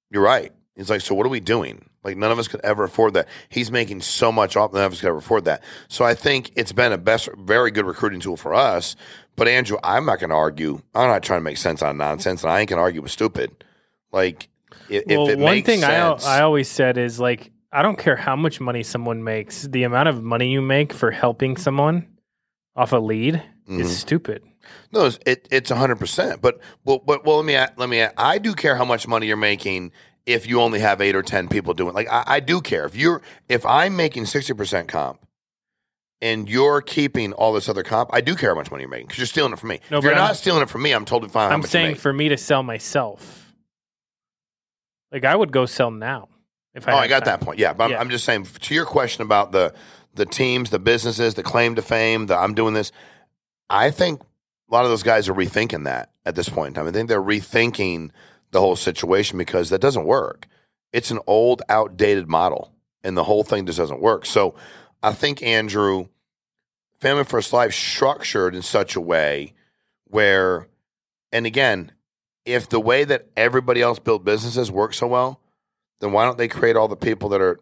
You're 0.10 0.24
right. 0.24 0.52
He's 0.76 0.90
like, 0.90 1.02
So 1.02 1.16
what 1.16 1.26
are 1.26 1.30
we 1.30 1.40
doing? 1.40 1.90
Like 2.04 2.18
none 2.18 2.32
of 2.32 2.40
us 2.40 2.48
could 2.48 2.62
ever 2.64 2.84
afford 2.84 3.14
that. 3.14 3.28
He's 3.50 3.72
making 3.72 4.02
so 4.02 4.32
much 4.32 4.56
off, 4.56 4.74
none 4.74 4.84
of 4.84 4.92
us 4.92 5.00
could 5.00 5.08
ever 5.08 5.18
afford 5.18 5.46
that. 5.46 5.64
So 5.88 6.04
I 6.04 6.14
think 6.16 6.52
it's 6.56 6.72
been 6.74 6.92
a 6.92 6.98
best, 6.98 7.30
very 7.38 7.72
good 7.72 7.86
recruiting 7.86 8.20
tool 8.20 8.38
for 8.38 8.54
us. 8.54 8.96
But 9.36 9.48
Andrew, 9.48 9.78
I'm 9.84 10.06
not 10.06 10.20
going 10.20 10.30
to 10.30 10.36
argue. 10.36 10.82
I'm 10.94 11.08
not 11.08 11.24
trying 11.24 11.40
to 11.40 11.44
make 11.44 11.58
sense 11.58 11.82
out 11.82 11.92
of 11.92 11.96
nonsense, 11.96 12.44
and 12.44 12.52
I 12.52 12.60
ain't 12.60 12.70
going 12.70 12.78
to 12.78 12.84
argue 12.84 13.02
with 13.02 13.12
stupid. 13.12 13.64
Like, 14.12 14.48
if, 14.90 15.06
well, 15.08 15.28
if 15.28 15.40
one 15.40 15.64
thing 15.64 15.84
I, 15.84 16.12
I 16.12 16.42
always 16.42 16.70
said 16.70 17.00
is 17.00 17.20
like, 17.20 17.52
I 17.72 17.82
don't 17.82 17.98
care 17.98 18.16
how 18.16 18.36
much 18.36 18.62
money 18.62 18.84
someone 18.84 19.24
makes, 19.24 19.64
the 19.64 19.84
amount 19.84 20.10
of 20.10 20.22
money 20.22 20.52
you 20.52 20.62
make 20.62 20.94
for 20.94 21.10
helping 21.10 21.58
someone 21.58 22.08
off 22.76 22.92
a 22.92 22.98
lead 22.98 23.42
Mhm. 23.70 23.80
is 23.82 23.98
stupid. 23.98 24.44
No, 24.92 25.06
it's- 25.06 25.20
it, 25.26 25.48
it's 25.52 25.70
hundred 25.70 25.98
percent. 25.98 26.42
But 26.42 26.60
well, 26.86 27.00
but 27.06 27.26
well, 27.26 27.38
let 27.38 27.46
me 27.46 27.56
let 27.78 27.90
me. 27.90 28.02
I 28.18 28.38
do 28.38 28.54
care 28.54 28.76
how 28.76 28.86
much 28.86 29.08
money 29.08 29.28
you're 29.28 29.38
making 29.38 29.92
if 30.26 30.48
you 30.48 30.62
only 30.62 30.80
have 30.80 31.02
eight 31.02 31.16
or 31.16 31.22
ten 31.24 31.48
people 31.48 31.74
doing. 31.74 31.94
Like 31.94 32.08
I, 32.10 32.24
I 32.26 32.40
do 32.40 32.62
care 32.62 32.86
if 32.86 32.96
you're 32.96 33.22
if 33.50 33.66
I'm 33.66 33.96
making 33.96 34.26
sixty 34.26 34.54
percent 34.54 34.88
comp. 34.88 35.20
And 36.22 36.48
you're 36.48 36.82
keeping 36.82 37.34
all 37.34 37.52
this 37.52 37.68
other 37.68 37.84
comp. 37.84 38.10
I 38.14 38.22
do 38.22 38.34
care 38.36 38.52
how 38.52 38.56
much 38.56 38.72
money 38.72 38.84
you're 38.84 38.90
making 38.90 39.08
because 39.08 39.18
you're 39.18 39.28
stealing 39.28 39.52
it 39.52 39.60
from 39.60 39.68
me. 39.68 39.82
No, 39.92 39.98
if 39.98 40.06
you're 40.06 40.14
I'm- 40.14 40.22
not 40.26 40.38
stealing 40.38 40.62
it 40.62 40.70
from 40.70 40.82
me, 40.82 40.94
I'm 40.94 41.04
totally 41.04 41.30
fine. 41.30 41.52
I'm 41.52 41.64
saying 41.64 41.96
for 41.96 42.14
me 42.14 42.30
to 42.30 42.38
sell 42.38 42.64
myself. 42.64 43.54
Like 45.12 45.26
I 45.26 45.36
would 45.36 45.52
go 45.52 45.66
sell 45.66 45.92
now 45.92 46.30
if 46.74 46.88
I 46.88 46.94
oh, 46.94 46.98
I 46.98 47.08
got 47.10 47.26
time. 47.26 47.40
that 47.40 47.42
point. 47.46 47.60
Yeah, 47.60 47.74
but 47.74 47.84
I'm, 47.86 47.92
Yeah. 47.92 48.00
I'm 48.00 48.10
just 48.10 48.24
saying 48.24 48.46
to 48.62 48.74
your 48.74 48.86
question 48.86 49.22
about 49.24 49.52
the 49.52 49.74
the 50.14 50.26
teams, 50.26 50.70
the 50.70 50.80
businesses, 50.80 51.34
the 51.34 51.44
claim 51.44 51.76
to 51.76 51.82
fame, 51.82 52.28
the 52.28 52.38
I'm 52.38 52.54
doing 52.54 52.74
this. 52.74 52.92
I 53.70 53.92
think 53.92 54.22
a 54.22 54.74
lot 54.74 54.86
of 54.86 54.92
those 54.92 55.04
guys 55.04 55.28
are 55.30 55.34
rethinking 55.34 55.86
that 55.86 56.12
at 56.26 56.36
this 56.36 56.50
point 56.50 56.70
in 56.70 56.74
time. 56.74 56.88
I 56.88 56.92
think 56.92 57.10
they're 57.10 57.22
rethinking 57.22 58.12
the 58.52 58.60
whole 58.60 58.76
situation 58.76 59.38
because 59.38 59.70
that 59.70 59.82
doesn't 59.82 60.06
work. 60.06 60.48
It's 60.92 61.12
an 61.12 61.20
old, 61.26 61.64
outdated 61.70 62.28
model, 62.28 62.72
and 63.04 63.18
the 63.18 63.24
whole 63.24 63.44
thing 63.44 63.66
just 63.66 63.80
doesn't 63.80 64.02
work. 64.02 64.26
So, 64.26 64.56
I 65.02 65.12
think 65.12 65.44
Andrew, 65.44 66.08
Family 67.02 67.26
First 67.26 67.52
Life 67.52 67.74
structured 67.74 68.56
in 68.56 68.62
such 68.62 68.96
a 68.96 69.02
way 69.02 69.54
where, 70.06 70.68
and 71.32 71.46
again, 71.46 71.92
if 72.46 72.70
the 72.70 72.80
way 72.80 73.04
that 73.04 73.28
everybody 73.36 73.82
else 73.82 74.00
built 74.00 74.24
businesses 74.24 74.72
works 74.72 74.98
so 74.98 75.08
well, 75.08 75.42
then 76.00 76.12
why 76.12 76.26
don't 76.26 76.38
they 76.38 76.48
create 76.48 76.76
all 76.76 76.88
the 76.88 76.96
people 76.96 77.30
that 77.30 77.42
are 77.42 77.60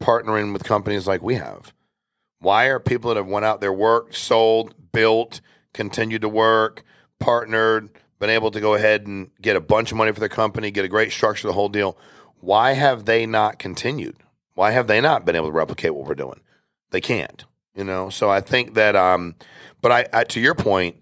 partnering 0.00 0.52
with 0.52 0.64
companies 0.64 1.06
like 1.06 1.22
we 1.22 1.34
have? 1.34 1.74
Why 2.40 2.66
are 2.66 2.78
people 2.78 3.08
that 3.08 3.16
have 3.16 3.26
went 3.26 3.44
out 3.44 3.60
there, 3.60 3.72
worked, 3.72 4.14
sold, 4.14 4.74
built, 4.92 5.40
continued 5.72 6.22
to 6.22 6.28
work, 6.28 6.84
partnered, 7.18 7.90
been 8.18 8.30
able 8.30 8.50
to 8.50 8.60
go 8.60 8.74
ahead 8.74 9.06
and 9.06 9.30
get 9.40 9.56
a 9.56 9.60
bunch 9.60 9.90
of 9.90 9.96
money 9.96 10.12
for 10.12 10.20
their 10.20 10.28
company, 10.28 10.70
get 10.70 10.84
a 10.84 10.88
great 10.88 11.12
structure, 11.12 11.46
the 11.46 11.52
whole 11.52 11.68
deal? 11.68 11.96
Why 12.40 12.72
have 12.72 13.04
they 13.04 13.26
not 13.26 13.58
continued? 13.58 14.16
Why 14.54 14.70
have 14.70 14.86
they 14.86 15.00
not 15.00 15.24
been 15.24 15.36
able 15.36 15.48
to 15.48 15.52
replicate 15.52 15.94
what 15.94 16.06
we're 16.06 16.14
doing? 16.14 16.40
They 16.90 17.00
can't, 17.00 17.44
you 17.74 17.84
know. 17.84 18.08
So 18.10 18.30
I 18.30 18.40
think 18.40 18.74
that, 18.74 18.96
um, 18.96 19.34
but 19.80 19.92
I, 19.92 20.06
I 20.12 20.24
to 20.24 20.40
your 20.40 20.54
point, 20.54 20.96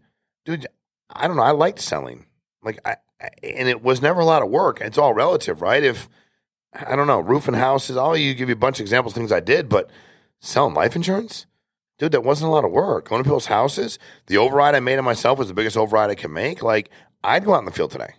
dude, 0.44 0.66
I 1.10 1.26
don't 1.26 1.36
know. 1.36 1.42
I 1.42 1.52
liked 1.52 1.80
selling, 1.80 2.26
like, 2.62 2.80
I, 2.84 2.96
and 3.42 3.68
it 3.68 3.82
was 3.82 4.02
never 4.02 4.20
a 4.20 4.24
lot 4.24 4.42
of 4.42 4.50
work. 4.50 4.80
It's 4.80 4.98
all 4.98 5.14
relative, 5.14 5.62
right? 5.62 5.82
If 5.82 6.08
I 6.74 6.96
don't 6.96 7.06
know, 7.06 7.20
roofing 7.20 7.54
houses, 7.54 7.96
I'll 7.96 8.16
you 8.16 8.34
give 8.34 8.48
you 8.48 8.54
a 8.54 8.58
bunch 8.58 8.78
of 8.78 8.82
examples 8.82 9.14
of 9.14 9.16
things 9.16 9.32
I 9.32 9.40
did, 9.40 9.68
but 9.68 9.90
selling 10.46 10.74
life 10.74 10.96
insurance, 10.96 11.46
dude, 11.98 12.12
that 12.12 12.24
wasn't 12.24 12.48
a 12.48 12.52
lot 12.52 12.64
of 12.64 12.72
work. 12.72 13.08
Going 13.08 13.22
to 13.22 13.26
people's 13.26 13.46
houses, 13.46 13.98
the 14.26 14.38
override 14.38 14.74
I 14.74 14.80
made 14.80 14.98
on 14.98 15.04
myself 15.04 15.38
was 15.38 15.48
the 15.48 15.54
biggest 15.54 15.76
override 15.76 16.10
I 16.10 16.14
could 16.14 16.30
make. 16.30 16.62
Like, 16.62 16.90
I'd 17.22 17.44
go 17.44 17.54
out 17.54 17.60
in 17.60 17.64
the 17.64 17.72
field 17.72 17.90
today. 17.90 18.14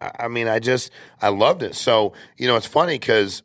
I, 0.00 0.12
I 0.20 0.28
mean, 0.28 0.48
I 0.48 0.58
just, 0.58 0.90
I 1.20 1.28
loved 1.28 1.62
it. 1.62 1.74
So, 1.74 2.12
you 2.36 2.46
know, 2.46 2.56
it's 2.56 2.66
funny 2.66 2.98
because 2.98 3.42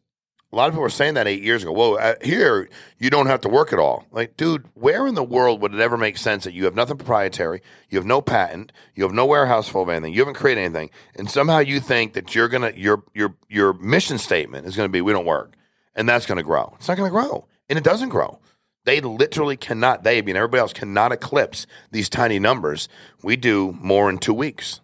a 0.52 0.56
lot 0.56 0.68
of 0.68 0.74
people 0.74 0.84
were 0.84 0.90
saying 0.90 1.16
that 1.16 1.28
eight 1.28 1.44
years 1.44 1.64
ago. 1.64 1.74
Whoa, 1.74 1.96
uh, 1.96 2.16
here, 2.24 2.70
you 2.98 3.10
don't 3.10 3.28
have 3.28 3.42
to 3.42 3.50
work 3.50 3.74
at 3.74 3.80
all. 3.80 4.06
Like, 4.12 4.38
dude, 4.38 4.66
where 4.74 5.06
in 5.06 5.16
the 5.16 5.24
world 5.24 5.62
would 5.62 5.74
it 5.74 5.82
ever 5.82 5.98
make 5.98 6.18
sense 6.18 6.46
that 6.46 6.54
you 6.54 6.64
have 6.64 6.76
nothing 6.76 6.98
proprietary, 6.98 7.62
you 7.90 7.98
have 7.98 8.06
no 8.06 8.22
patent, 8.22 8.72
you 8.96 9.04
have 9.04 9.14
no 9.14 9.26
warehouse 9.26 9.68
full 9.68 9.82
of 9.82 9.90
anything, 9.90 10.14
you 10.14 10.20
haven't 10.20 10.36
created 10.36 10.62
anything, 10.62 10.92
and 11.16 11.30
somehow 11.30 11.60
you 11.60 11.82
think 11.82 12.14
that 12.14 12.34
you're 12.34 12.48
gonna 12.48 12.72
your 12.76 13.04
your 13.14 13.36
your 13.50 13.74
mission 13.74 14.18
statement 14.18 14.66
is 14.66 14.78
gonna 14.78 14.88
be 14.88 15.02
we 15.02 15.12
don't 15.12 15.26
work, 15.26 15.56
and 15.94 16.08
that's 16.08 16.26
gonna 16.26 16.42
grow. 16.42 16.74
It's 16.78 16.88
not 16.88 16.96
gonna 16.96 17.10
grow, 17.10 17.48
and 17.70 17.78
it 17.78 17.84
doesn't 17.84 18.10
grow. 18.10 18.40
They 18.86 19.02
literally 19.02 19.58
cannot. 19.58 20.04
They, 20.04 20.20
I 20.20 20.22
mean, 20.22 20.36
everybody 20.36 20.62
else 20.62 20.74
cannot 20.74 21.12
eclipse 21.12 21.66
these 21.92 22.08
tiny 22.08 22.40
numbers. 22.40 22.88
We 23.24 23.36
do 23.36 23.76
more 23.82 24.10
in 24.10 24.20
two 24.20 24.34
weeks, 24.34 24.80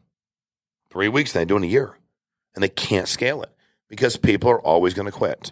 three 0.90 1.08
weeks 1.08 1.34
than 1.34 1.42
they 1.42 1.46
do 1.46 1.58
in 1.58 1.64
a 1.64 1.68
year, 1.68 1.98
and 2.56 2.64
they 2.64 2.70
can't 2.70 3.08
scale 3.08 3.44
it 3.44 3.52
because 3.88 4.18
people 4.18 4.50
are 4.50 4.62
always 4.62 4.94
going 4.94 5.06
to 5.06 5.12
quit. 5.12 5.52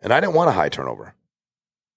And 0.00 0.12
I 0.12 0.20
didn't 0.20 0.34
want 0.34 0.48
a 0.48 0.52
high 0.52 0.70
turnover. 0.70 1.14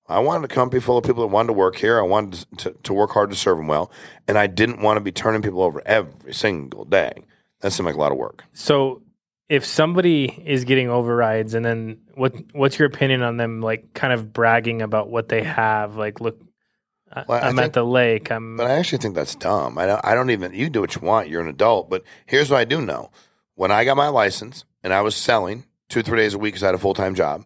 I 0.08 0.20
wanted 0.20 0.51
a 0.51 0.53
company 0.53 0.82
full 0.82 0.98
of 0.98 1.03
people 1.03 1.24
that 1.24 1.34
wanted 1.34 1.48
to 1.48 1.53
work 1.53 1.77
here. 1.77 1.98
I 1.98 2.03
wanted 2.03 2.46
to, 2.60 2.75
to 2.84 2.94
work 2.94 3.12
hard 3.12 3.32
to 3.32 3.36
serve 3.36 3.58
them 3.58 3.67
well, 3.67 3.89
and 4.27 4.38
I 4.38 4.48
didn't 4.48 4.82
want 4.82 4.98
to 4.98 5.01
be 5.01 5.12
turning 5.12 5.41
people 5.41 5.63
over 5.63 5.82
every 5.86 6.34
single 6.34 6.86
day. 6.86 7.24
That 7.62 7.72
seemed 7.72 7.88
like 7.88 7.96
a 7.96 8.00
lot 8.00 8.12
of 8.12 8.17
work. 8.17 8.44
So 8.53 9.01
if 9.50 9.66
somebody 9.66 10.25
is 10.46 10.64
getting 10.64 10.90
overrides 10.90 11.54
and 11.54 11.64
then 11.66 12.00
what 12.16 12.34
what's 12.54 12.80
your 12.80 12.88
opinion 12.88 13.22
on 13.22 13.38
them 13.38 13.62
like 13.62 13.94
kind 13.94 14.12
of 14.14 14.34
bragging 14.34 14.82
about 14.82 15.10
what 15.10 15.30
they 15.30 15.44
have 15.44 15.96
like 15.98 16.20
look 16.20 16.40
I- 17.14 17.24
Well, 17.28 17.44
I 17.44 17.48
I'm 17.48 17.56
think- 17.56 17.66
at 17.68 17.74
the 17.74 17.86
lake 17.86 18.32
I'm 18.32 18.58
But 18.58 18.68
I 18.68 18.72
actually 18.72 18.98
think 18.98 19.16
that's 19.16 19.36
dumb. 19.36 19.78
I 19.78 19.86
don't, 19.86 20.02
I 20.04 20.16
don't 20.16 20.32
even, 20.32 20.54
you 20.54 20.70
do 20.70 20.82
what 20.82 20.96
you 20.96 21.02
want. 21.02 21.30
You're 21.30 21.42
an 21.42 21.48
adult. 21.48 21.90
But 21.90 22.04
here's 22.25 22.50
what 22.50 22.58
I 22.58 22.66
do 22.66 22.82
know. 22.82 23.12
When 23.54 23.72
I 23.72 23.86
got 23.86 23.96
my 23.96 24.08
license 24.10 24.66
and 24.84 24.92
I 24.92 25.02
was 25.02 25.16
selling 25.16 25.66
two, 25.88 26.02
three 26.02 26.18
days 26.18 26.34
a 26.34 26.40
week 26.40 26.56
because 26.56 26.64
I 26.64 26.68
had 26.68 26.75
a 26.75 26.80
full 26.80 26.94
time 26.96 27.16
job, 27.16 27.46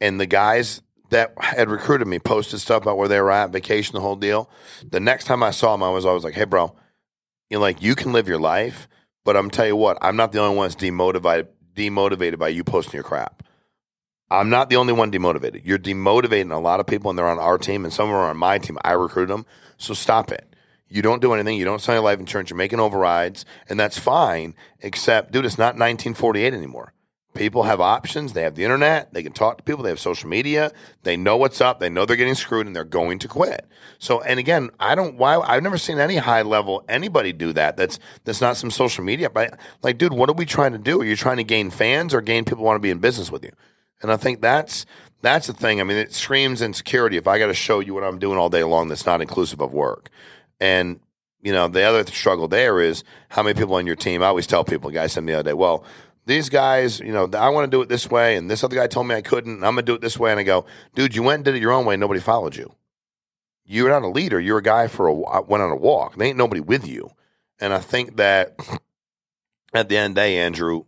and 0.00 0.18
the 0.18 0.26
guys 0.26 0.82
that 1.10 1.34
had 1.38 1.70
recruited 1.70 2.08
me 2.08 2.18
posted 2.18 2.58
stuff 2.58 2.82
about 2.82 2.96
where 2.96 3.06
they 3.06 3.20
were 3.20 3.30
at, 3.30 3.50
vacation, 3.50 3.94
the 3.94 4.00
whole 4.00 4.16
deal. 4.16 4.50
The 4.90 4.98
next 4.98 5.26
time 5.26 5.42
I 5.42 5.52
saw 5.52 5.72
them, 5.72 5.84
I 5.84 5.90
was 5.90 6.04
always 6.04 6.24
like, 6.24 6.34
"Hey, 6.34 6.44
bro, 6.46 6.74
you 7.48 7.58
know, 7.58 7.60
like 7.60 7.80
you 7.80 7.94
can 7.94 8.12
live 8.12 8.26
your 8.26 8.40
life, 8.40 8.88
but 9.26 9.36
I'm 9.36 9.50
tell 9.50 9.66
you 9.66 9.76
what, 9.76 9.98
I'm 10.00 10.16
not 10.16 10.32
the 10.32 10.38
only 10.38 10.56
one 10.56 10.68
that's 10.68 10.82
demotivated 10.82 11.48
demotivated 11.74 12.38
by 12.38 12.48
you 12.48 12.64
posting 12.64 12.94
your 12.94 13.02
crap. 13.04 13.42
I'm 14.30 14.48
not 14.48 14.70
the 14.70 14.76
only 14.76 14.92
one 14.92 15.12
demotivated. 15.12 15.62
You're 15.64 15.78
demotivating 15.78 16.50
a 16.50 16.58
lot 16.58 16.80
of 16.80 16.86
people, 16.86 17.10
and 17.10 17.18
they're 17.18 17.28
on 17.28 17.38
our 17.38 17.58
team, 17.58 17.84
and 17.84 17.92
some 17.92 18.08
of 18.08 18.12
them 18.12 18.16
are 18.16 18.30
on 18.30 18.36
my 18.38 18.58
team. 18.58 18.78
I 18.82 18.92
recruit 18.92 19.26
them, 19.26 19.44
so 19.76 19.92
stop 19.94 20.32
it. 20.32 20.56
You 20.88 21.02
don't 21.02 21.20
do 21.20 21.34
anything. 21.34 21.58
You 21.58 21.64
don't 21.64 21.80
sign 21.80 21.96
your 21.96 22.02
life 22.02 22.18
insurance. 22.18 22.50
You're 22.50 22.56
making 22.56 22.80
overrides, 22.80 23.44
and 23.68 23.78
that's 23.78 23.98
fine. 23.98 24.54
Except, 24.80 25.32
dude, 25.32 25.44
it's 25.44 25.58
not 25.58 25.74
1948 25.74 26.54
anymore. 26.54 26.92
People 27.36 27.64
have 27.64 27.80
options. 27.80 28.32
They 28.32 28.42
have 28.42 28.54
the 28.54 28.64
internet. 28.64 29.12
They 29.12 29.22
can 29.22 29.32
talk 29.32 29.58
to 29.58 29.62
people. 29.62 29.82
They 29.82 29.90
have 29.90 30.00
social 30.00 30.28
media. 30.28 30.72
They 31.02 31.16
know 31.16 31.36
what's 31.36 31.60
up. 31.60 31.80
They 31.80 31.88
know 31.88 32.06
they're 32.06 32.16
getting 32.16 32.34
screwed, 32.34 32.66
and 32.66 32.74
they're 32.74 32.84
going 32.84 33.18
to 33.20 33.28
quit. 33.28 33.66
So, 33.98 34.20
and 34.22 34.38
again, 34.38 34.70
I 34.80 34.94
don't. 34.94 35.16
Why 35.16 35.38
I've 35.38 35.62
never 35.62 35.78
seen 35.78 35.98
any 35.98 36.16
high 36.16 36.42
level 36.42 36.84
anybody 36.88 37.32
do 37.32 37.52
that. 37.52 37.76
That's 37.76 37.98
that's 38.24 38.40
not 38.40 38.56
some 38.56 38.70
social 38.70 39.04
media. 39.04 39.30
But 39.30 39.58
like, 39.82 39.98
dude, 39.98 40.12
what 40.12 40.28
are 40.28 40.34
we 40.34 40.46
trying 40.46 40.72
to 40.72 40.78
do? 40.78 41.00
Are 41.00 41.04
you 41.04 41.16
trying 41.16 41.36
to 41.38 41.44
gain 41.44 41.70
fans 41.70 42.14
or 42.14 42.20
gain 42.20 42.44
people 42.44 42.64
want 42.64 42.76
to 42.76 42.80
be 42.80 42.90
in 42.90 42.98
business 42.98 43.30
with 43.30 43.44
you? 43.44 43.52
And 44.02 44.12
I 44.12 44.16
think 44.16 44.40
that's 44.40 44.86
that's 45.22 45.46
the 45.46 45.52
thing. 45.52 45.80
I 45.80 45.84
mean, 45.84 45.96
it 45.96 46.12
screams 46.12 46.62
insecurity 46.62 47.16
if 47.16 47.26
I 47.26 47.38
got 47.38 47.46
to 47.46 47.54
show 47.54 47.80
you 47.80 47.94
what 47.94 48.04
I'm 48.04 48.18
doing 48.18 48.38
all 48.38 48.50
day 48.50 48.64
long 48.64 48.88
that's 48.88 49.06
not 49.06 49.20
inclusive 49.20 49.60
of 49.60 49.72
work. 49.72 50.10
And 50.60 51.00
you 51.42 51.52
know, 51.52 51.68
the 51.68 51.82
other 51.84 52.04
struggle 52.06 52.48
there 52.48 52.80
is 52.80 53.04
how 53.28 53.42
many 53.42 53.54
people 53.54 53.74
on 53.76 53.86
your 53.86 53.94
team. 53.94 54.22
I 54.22 54.26
always 54.26 54.48
tell 54.48 54.64
people, 54.64 54.90
guys 54.90 55.12
said 55.12 55.22
me 55.22 55.32
the 55.32 55.38
other 55.38 55.50
day, 55.50 55.54
well, 55.54 55.84
these 56.26 56.48
guys, 56.48 56.98
you 56.98 57.12
know, 57.12 57.30
I 57.32 57.48
want 57.50 57.70
to 57.70 57.74
do 57.74 57.80
it 57.82 57.88
this 57.88 58.10
way, 58.10 58.36
and 58.36 58.50
this 58.50 58.64
other 58.64 58.74
guy 58.74 58.88
told 58.88 59.06
me 59.06 59.14
I 59.14 59.22
couldn't. 59.22 59.62
I'm 59.64 59.74
gonna 59.74 59.82
do 59.82 59.94
it 59.94 60.00
this 60.00 60.18
way, 60.18 60.32
and 60.32 60.40
I 60.40 60.42
go, 60.42 60.66
dude, 60.94 61.14
you 61.14 61.22
went 61.22 61.36
and 61.36 61.44
did 61.44 61.54
it 61.54 61.62
your 61.62 61.72
own 61.72 61.86
way. 61.86 61.96
Nobody 61.96 62.20
followed 62.20 62.56
you. 62.56 62.74
You're 63.64 63.90
not 63.90 64.02
a 64.02 64.08
leader. 64.08 64.40
You're 64.40 64.58
a 64.58 64.62
guy 64.62 64.88
for 64.88 65.06
a 65.06 65.14
went 65.14 65.62
on 65.62 65.70
a 65.70 65.76
walk. 65.76 66.16
There 66.16 66.26
ain't 66.26 66.36
nobody 66.36 66.60
with 66.60 66.86
you. 66.86 67.10
And 67.60 67.72
I 67.72 67.78
think 67.78 68.16
that 68.16 68.56
at 69.74 69.88
the 69.88 69.96
end 69.96 70.12
of 70.12 70.14
the 70.16 70.20
day, 70.20 70.38
Andrew, 70.38 70.84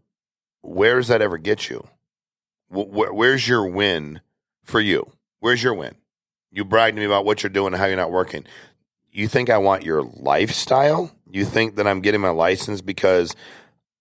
where 0.61 0.97
does 0.97 1.09
that 1.09 1.23
ever 1.23 1.39
get 1.39 1.71
you? 1.71 1.87
Where, 2.69 3.13
where's 3.13 3.49
your 3.49 3.67
win 3.67 4.21
for 4.65 4.81
you? 4.81 5.13
Where's 5.41 5.63
your 5.63 5.75
win? 5.75 5.95
You 6.51 6.65
brag 6.65 6.95
to 6.95 7.01
me 7.01 7.07
about 7.07 7.25
what 7.25 7.43
you're 7.43 7.51
doing 7.51 7.73
and 7.73 7.77
how 7.77 7.87
you're 7.87 7.97
not 7.97 8.11
working. 8.11 8.45
You 9.11 9.29
think 9.29 9.51
I 9.51 9.59
want 9.59 9.85
your 9.85 10.03
lifestyle? 10.03 11.13
You 11.31 11.45
think 11.45 11.77
that 11.77 11.87
I'm 11.87 12.01
getting 12.01 12.21
my 12.21 12.31
license 12.31 12.81
because 12.81 13.35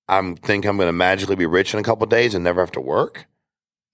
I'm 0.08 0.36
think 0.36 0.66
I'm 0.66 0.78
going 0.78 0.88
to 0.88 0.94
magically 0.94 1.36
be 1.36 1.46
rich 1.46 1.74
in 1.74 1.80
a 1.80 1.84
couple 1.84 2.06
days 2.08 2.34
and 2.34 2.44
never 2.44 2.62
have 2.62 2.72
to 2.72 2.82
work? 2.82 3.28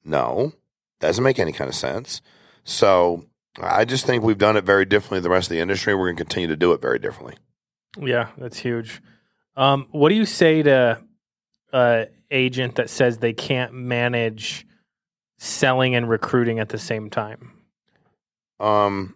No, 0.05 0.53
doesn't 0.99 1.23
make 1.23 1.39
any 1.39 1.51
kind 1.51 1.69
of 1.69 1.75
sense. 1.75 2.21
So 2.63 3.25
I 3.61 3.85
just 3.85 4.05
think 4.05 4.23
we've 4.23 4.37
done 4.37 4.57
it 4.57 4.63
very 4.63 4.85
differently 4.85 5.17
than 5.17 5.23
the 5.23 5.29
rest 5.29 5.47
of 5.47 5.55
the 5.55 5.61
industry. 5.61 5.95
We're 5.95 6.07
going 6.07 6.17
to 6.17 6.23
continue 6.23 6.47
to 6.47 6.55
do 6.55 6.71
it 6.73 6.81
very 6.81 6.99
differently. 6.99 7.35
Yeah, 7.99 8.29
that's 8.37 8.57
huge. 8.57 9.01
Um, 9.55 9.87
what 9.91 10.09
do 10.09 10.15
you 10.15 10.25
say 10.25 10.63
to 10.63 11.01
uh, 11.71 12.05
agent 12.31 12.75
that 12.75 12.89
says 12.89 13.17
they 13.17 13.33
can't 13.33 13.73
manage 13.73 14.65
selling 15.37 15.95
and 15.95 16.09
recruiting 16.09 16.59
at 16.59 16.69
the 16.69 16.79
same 16.79 17.09
time? 17.09 17.51
Um, 18.59 19.15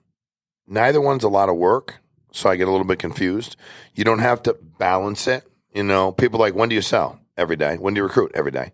neither 0.67 1.01
one's 1.01 1.23
a 1.23 1.29
lot 1.29 1.49
of 1.49 1.55
work, 1.55 2.01
so 2.31 2.49
I 2.49 2.55
get 2.55 2.67
a 2.67 2.71
little 2.71 2.85
bit 2.85 2.99
confused. 2.99 3.55
You 3.95 4.03
don't 4.03 4.19
have 4.19 4.43
to 4.43 4.53
balance 4.77 5.27
it. 5.27 5.43
You 5.77 5.83
know, 5.83 6.11
people 6.11 6.39
like, 6.39 6.55
when 6.55 6.69
do 6.69 6.75
you 6.75 6.81
sell? 6.81 7.19
Every 7.37 7.55
day. 7.55 7.77
When 7.77 7.93
do 7.93 7.99
you 7.99 8.03
recruit? 8.03 8.31
Every 8.33 8.51
day. 8.51 8.73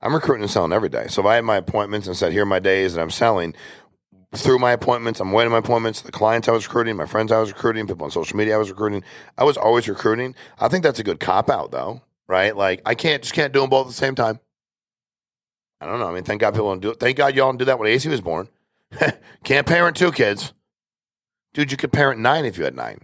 I'm 0.00 0.14
recruiting 0.14 0.42
and 0.42 0.50
selling 0.50 0.72
every 0.72 0.88
day. 0.88 1.06
So 1.08 1.20
if 1.20 1.26
I 1.26 1.34
had 1.34 1.44
my 1.44 1.56
appointments 1.56 2.06
and 2.06 2.16
said, 2.16 2.32
here 2.32 2.42
are 2.42 2.46
my 2.46 2.58
days 2.58 2.94
and 2.94 3.02
I'm 3.02 3.10
selling, 3.10 3.54
through 4.34 4.58
my 4.58 4.72
appointments, 4.72 5.20
I'm 5.20 5.32
waiting 5.32 5.52
my 5.52 5.58
appointments, 5.58 6.00
the 6.00 6.12
clients 6.12 6.48
I 6.48 6.52
was 6.52 6.66
recruiting, 6.66 6.96
my 6.96 7.06
friends 7.06 7.32
I 7.32 7.38
was 7.38 7.52
recruiting, 7.52 7.86
people 7.86 8.04
on 8.04 8.10
social 8.10 8.36
media 8.36 8.54
I 8.54 8.58
was 8.58 8.70
recruiting. 8.70 9.04
I 9.36 9.44
was 9.44 9.56
always 9.56 9.88
recruiting. 9.88 10.34
I 10.58 10.68
think 10.68 10.82
that's 10.84 10.98
a 10.98 11.04
good 11.04 11.20
cop 11.20 11.50
out 11.50 11.70
though 11.70 12.02
right? 12.28 12.56
Like 12.56 12.82
I 12.86 12.94
can't 12.94 13.22
just 13.22 13.34
can't 13.34 13.52
do 13.52 13.60
them 13.60 13.70
both 13.70 13.86
at 13.86 13.88
the 13.88 13.94
same 13.94 14.14
time. 14.14 14.38
I 15.80 15.86
don't 15.86 15.98
know. 15.98 16.08
I 16.08 16.14
mean, 16.14 16.24
thank 16.24 16.40
God 16.40 16.54
people 16.54 16.68
don't 16.68 16.80
do 16.80 16.90
it. 16.90 17.00
Thank 17.00 17.16
God 17.16 17.34
y'all 17.34 17.48
don't 17.48 17.56
do 17.56 17.64
that 17.64 17.78
when 17.78 17.88
AC 17.88 18.08
was 18.08 18.20
born. 18.20 18.48
can't 19.44 19.66
parent 19.66 19.96
two 19.96 20.12
kids, 20.12 20.52
dude. 21.54 21.70
You 21.70 21.76
could 21.76 21.92
parent 21.92 22.20
nine 22.20 22.44
if 22.44 22.58
you 22.58 22.64
had 22.64 22.76
nine. 22.76 23.00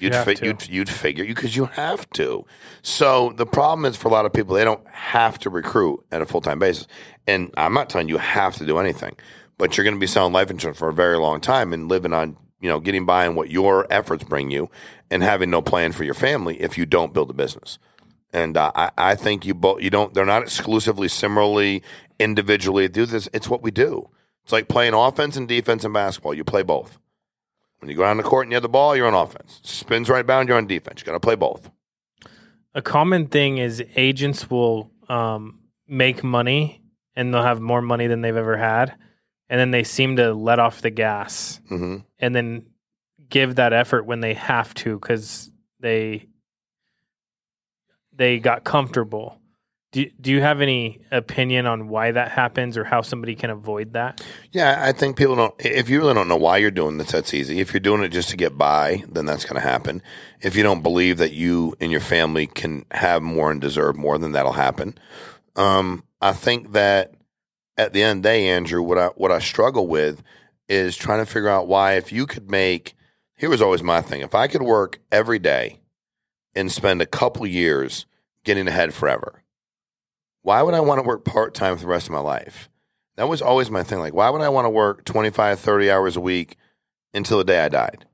You'd 0.00 0.14
you 0.14 0.22
fi- 0.22 0.36
you'd, 0.42 0.68
you'd 0.68 0.88
figure 0.88 1.24
you 1.24 1.34
because 1.34 1.54
you 1.54 1.66
have 1.66 2.08
to. 2.10 2.46
So 2.82 3.32
the 3.36 3.46
problem 3.46 3.84
is 3.84 3.96
for 3.96 4.08
a 4.08 4.10
lot 4.10 4.26
of 4.26 4.32
people 4.32 4.54
they 4.54 4.64
don't 4.64 4.86
have 4.88 5.38
to 5.40 5.50
recruit 5.50 6.04
at 6.10 6.22
a 6.22 6.26
full 6.26 6.40
time 6.40 6.58
basis. 6.58 6.86
And 7.26 7.52
I'm 7.56 7.74
not 7.74 7.90
telling 7.90 8.08
you 8.08 8.14
you 8.14 8.18
have 8.18 8.56
to 8.56 8.66
do 8.66 8.78
anything, 8.78 9.16
but 9.58 9.76
you're 9.76 9.84
going 9.84 9.94
to 9.94 10.00
be 10.00 10.06
selling 10.06 10.32
life 10.32 10.50
insurance 10.50 10.78
for 10.78 10.88
a 10.88 10.94
very 10.94 11.18
long 11.18 11.40
time 11.40 11.72
and 11.72 11.88
living 11.88 12.12
on 12.12 12.36
you 12.60 12.68
know 12.68 12.80
getting 12.80 13.06
by 13.06 13.26
on 13.26 13.34
what 13.34 13.50
your 13.50 13.86
efforts 13.90 14.24
bring 14.24 14.50
you 14.50 14.70
and 15.10 15.22
having 15.22 15.50
no 15.50 15.60
plan 15.60 15.92
for 15.92 16.04
your 16.04 16.14
family 16.14 16.60
if 16.60 16.78
you 16.78 16.86
don't 16.86 17.12
build 17.12 17.30
a 17.30 17.34
business. 17.34 17.78
And 18.32 18.56
uh, 18.56 18.70
I, 18.74 18.90
I 18.96 19.14
think 19.16 19.44
you 19.44 19.54
both 19.54 19.82
you 19.82 19.90
don't 19.90 20.14
they're 20.14 20.24
not 20.24 20.42
exclusively 20.42 21.08
similarly 21.08 21.82
individually 22.18 22.88
do 22.88 23.06
this. 23.06 23.28
It's 23.32 23.48
what 23.48 23.62
we 23.62 23.70
do. 23.70 24.08
It's 24.44 24.52
like 24.52 24.68
playing 24.68 24.94
offense 24.94 25.36
and 25.36 25.46
defense 25.48 25.84
in 25.84 25.92
basketball. 25.92 26.34
You 26.34 26.44
play 26.44 26.62
both. 26.62 26.98
When 27.80 27.90
you 27.90 27.96
go 27.96 28.02
down 28.02 28.18
the 28.18 28.22
court 28.22 28.46
and 28.46 28.52
you 28.52 28.56
have 28.56 28.62
the 28.62 28.68
ball, 28.68 28.94
you're 28.94 29.06
on 29.06 29.14
offense. 29.14 29.60
Spins 29.62 30.08
right 30.08 30.26
bound, 30.26 30.48
you're 30.48 30.58
on 30.58 30.66
defense. 30.66 31.00
You 31.00 31.06
got 31.06 31.12
to 31.12 31.20
play 31.20 31.34
both. 31.34 31.70
A 32.74 32.82
common 32.82 33.26
thing 33.26 33.58
is 33.58 33.82
agents 33.96 34.50
will 34.50 34.90
um, 35.08 35.60
make 35.88 36.22
money 36.22 36.82
and 37.16 37.34
they'll 37.34 37.42
have 37.42 37.60
more 37.60 37.82
money 37.82 38.06
than 38.06 38.20
they've 38.20 38.36
ever 38.36 38.56
had, 38.56 38.94
and 39.48 39.58
then 39.58 39.72
they 39.72 39.82
seem 39.82 40.16
to 40.16 40.32
let 40.32 40.60
off 40.60 40.80
the 40.80 40.90
gas 40.90 41.60
hmm 41.68 41.98
and 42.18 42.34
then 42.36 42.66
give 43.28 43.56
that 43.56 43.72
effort 43.72 44.04
when 44.04 44.20
they 44.20 44.34
have 44.34 44.74
to 44.74 44.98
because 44.98 45.50
they 45.80 46.28
they 48.12 48.38
got 48.38 48.62
comfortable. 48.64 49.39
Do 49.92 50.08
do 50.20 50.30
you 50.30 50.40
have 50.40 50.60
any 50.60 51.00
opinion 51.10 51.66
on 51.66 51.88
why 51.88 52.12
that 52.12 52.30
happens 52.30 52.76
or 52.76 52.84
how 52.84 53.02
somebody 53.02 53.34
can 53.34 53.50
avoid 53.50 53.94
that? 53.94 54.24
Yeah, 54.52 54.76
I 54.78 54.92
think 54.92 55.16
people 55.16 55.34
don't. 55.34 55.54
If 55.58 55.88
you 55.88 55.98
really 55.98 56.14
don't 56.14 56.28
know 56.28 56.36
why 56.36 56.58
you're 56.58 56.70
doing 56.70 56.98
this, 56.98 57.10
that's 57.10 57.34
easy. 57.34 57.58
If 57.58 57.72
you're 57.72 57.80
doing 57.80 58.04
it 58.04 58.10
just 58.10 58.30
to 58.30 58.36
get 58.36 58.56
by, 58.56 59.02
then 59.08 59.26
that's 59.26 59.44
going 59.44 59.60
to 59.60 59.68
happen. 59.68 60.00
If 60.40 60.54
you 60.54 60.62
don't 60.62 60.82
believe 60.82 61.18
that 61.18 61.32
you 61.32 61.74
and 61.80 61.90
your 61.90 62.00
family 62.00 62.46
can 62.46 62.84
have 62.92 63.20
more 63.20 63.50
and 63.50 63.60
deserve 63.60 63.96
more, 63.96 64.16
then 64.16 64.30
that'll 64.30 64.52
happen. 64.52 64.96
Um, 65.56 66.04
I 66.20 66.34
think 66.34 66.70
that 66.72 67.14
at 67.76 67.92
the 67.92 68.04
end 68.04 68.18
of 68.18 68.22
the 68.22 68.28
day, 68.28 68.48
Andrew, 68.48 68.82
what 68.82 68.98
I 68.98 69.06
what 69.08 69.32
I 69.32 69.40
struggle 69.40 69.88
with 69.88 70.22
is 70.68 70.96
trying 70.96 71.18
to 71.18 71.26
figure 71.26 71.48
out 71.48 71.66
why 71.66 71.94
if 71.94 72.12
you 72.12 72.26
could 72.26 72.48
make. 72.48 72.94
Here 73.34 73.50
was 73.50 73.62
always 73.62 73.82
my 73.82 74.02
thing. 74.02 74.20
If 74.20 74.34
I 74.34 74.46
could 74.46 74.62
work 74.62 75.00
every 75.10 75.38
day 75.38 75.80
and 76.54 76.70
spend 76.70 77.00
a 77.02 77.06
couple 77.06 77.46
years 77.46 78.04
getting 78.44 78.68
ahead 78.68 78.92
forever, 78.92 79.39
why 80.42 80.62
would 80.62 80.74
I 80.74 80.80
want 80.80 80.98
to 80.98 81.06
work 81.06 81.24
part 81.24 81.54
time 81.54 81.76
for 81.76 81.82
the 81.82 81.88
rest 81.88 82.06
of 82.06 82.12
my 82.12 82.20
life? 82.20 82.68
That 83.16 83.28
was 83.28 83.42
always 83.42 83.70
my 83.70 83.82
thing. 83.82 83.98
Like, 83.98 84.14
why 84.14 84.30
would 84.30 84.40
I 84.40 84.48
want 84.48 84.64
to 84.64 84.70
work 84.70 85.04
25, 85.04 85.60
30 85.60 85.90
hours 85.90 86.16
a 86.16 86.20
week 86.20 86.56
until 87.12 87.38
the 87.38 87.44
day 87.44 87.60
I 87.60 87.68
died? 87.68 88.06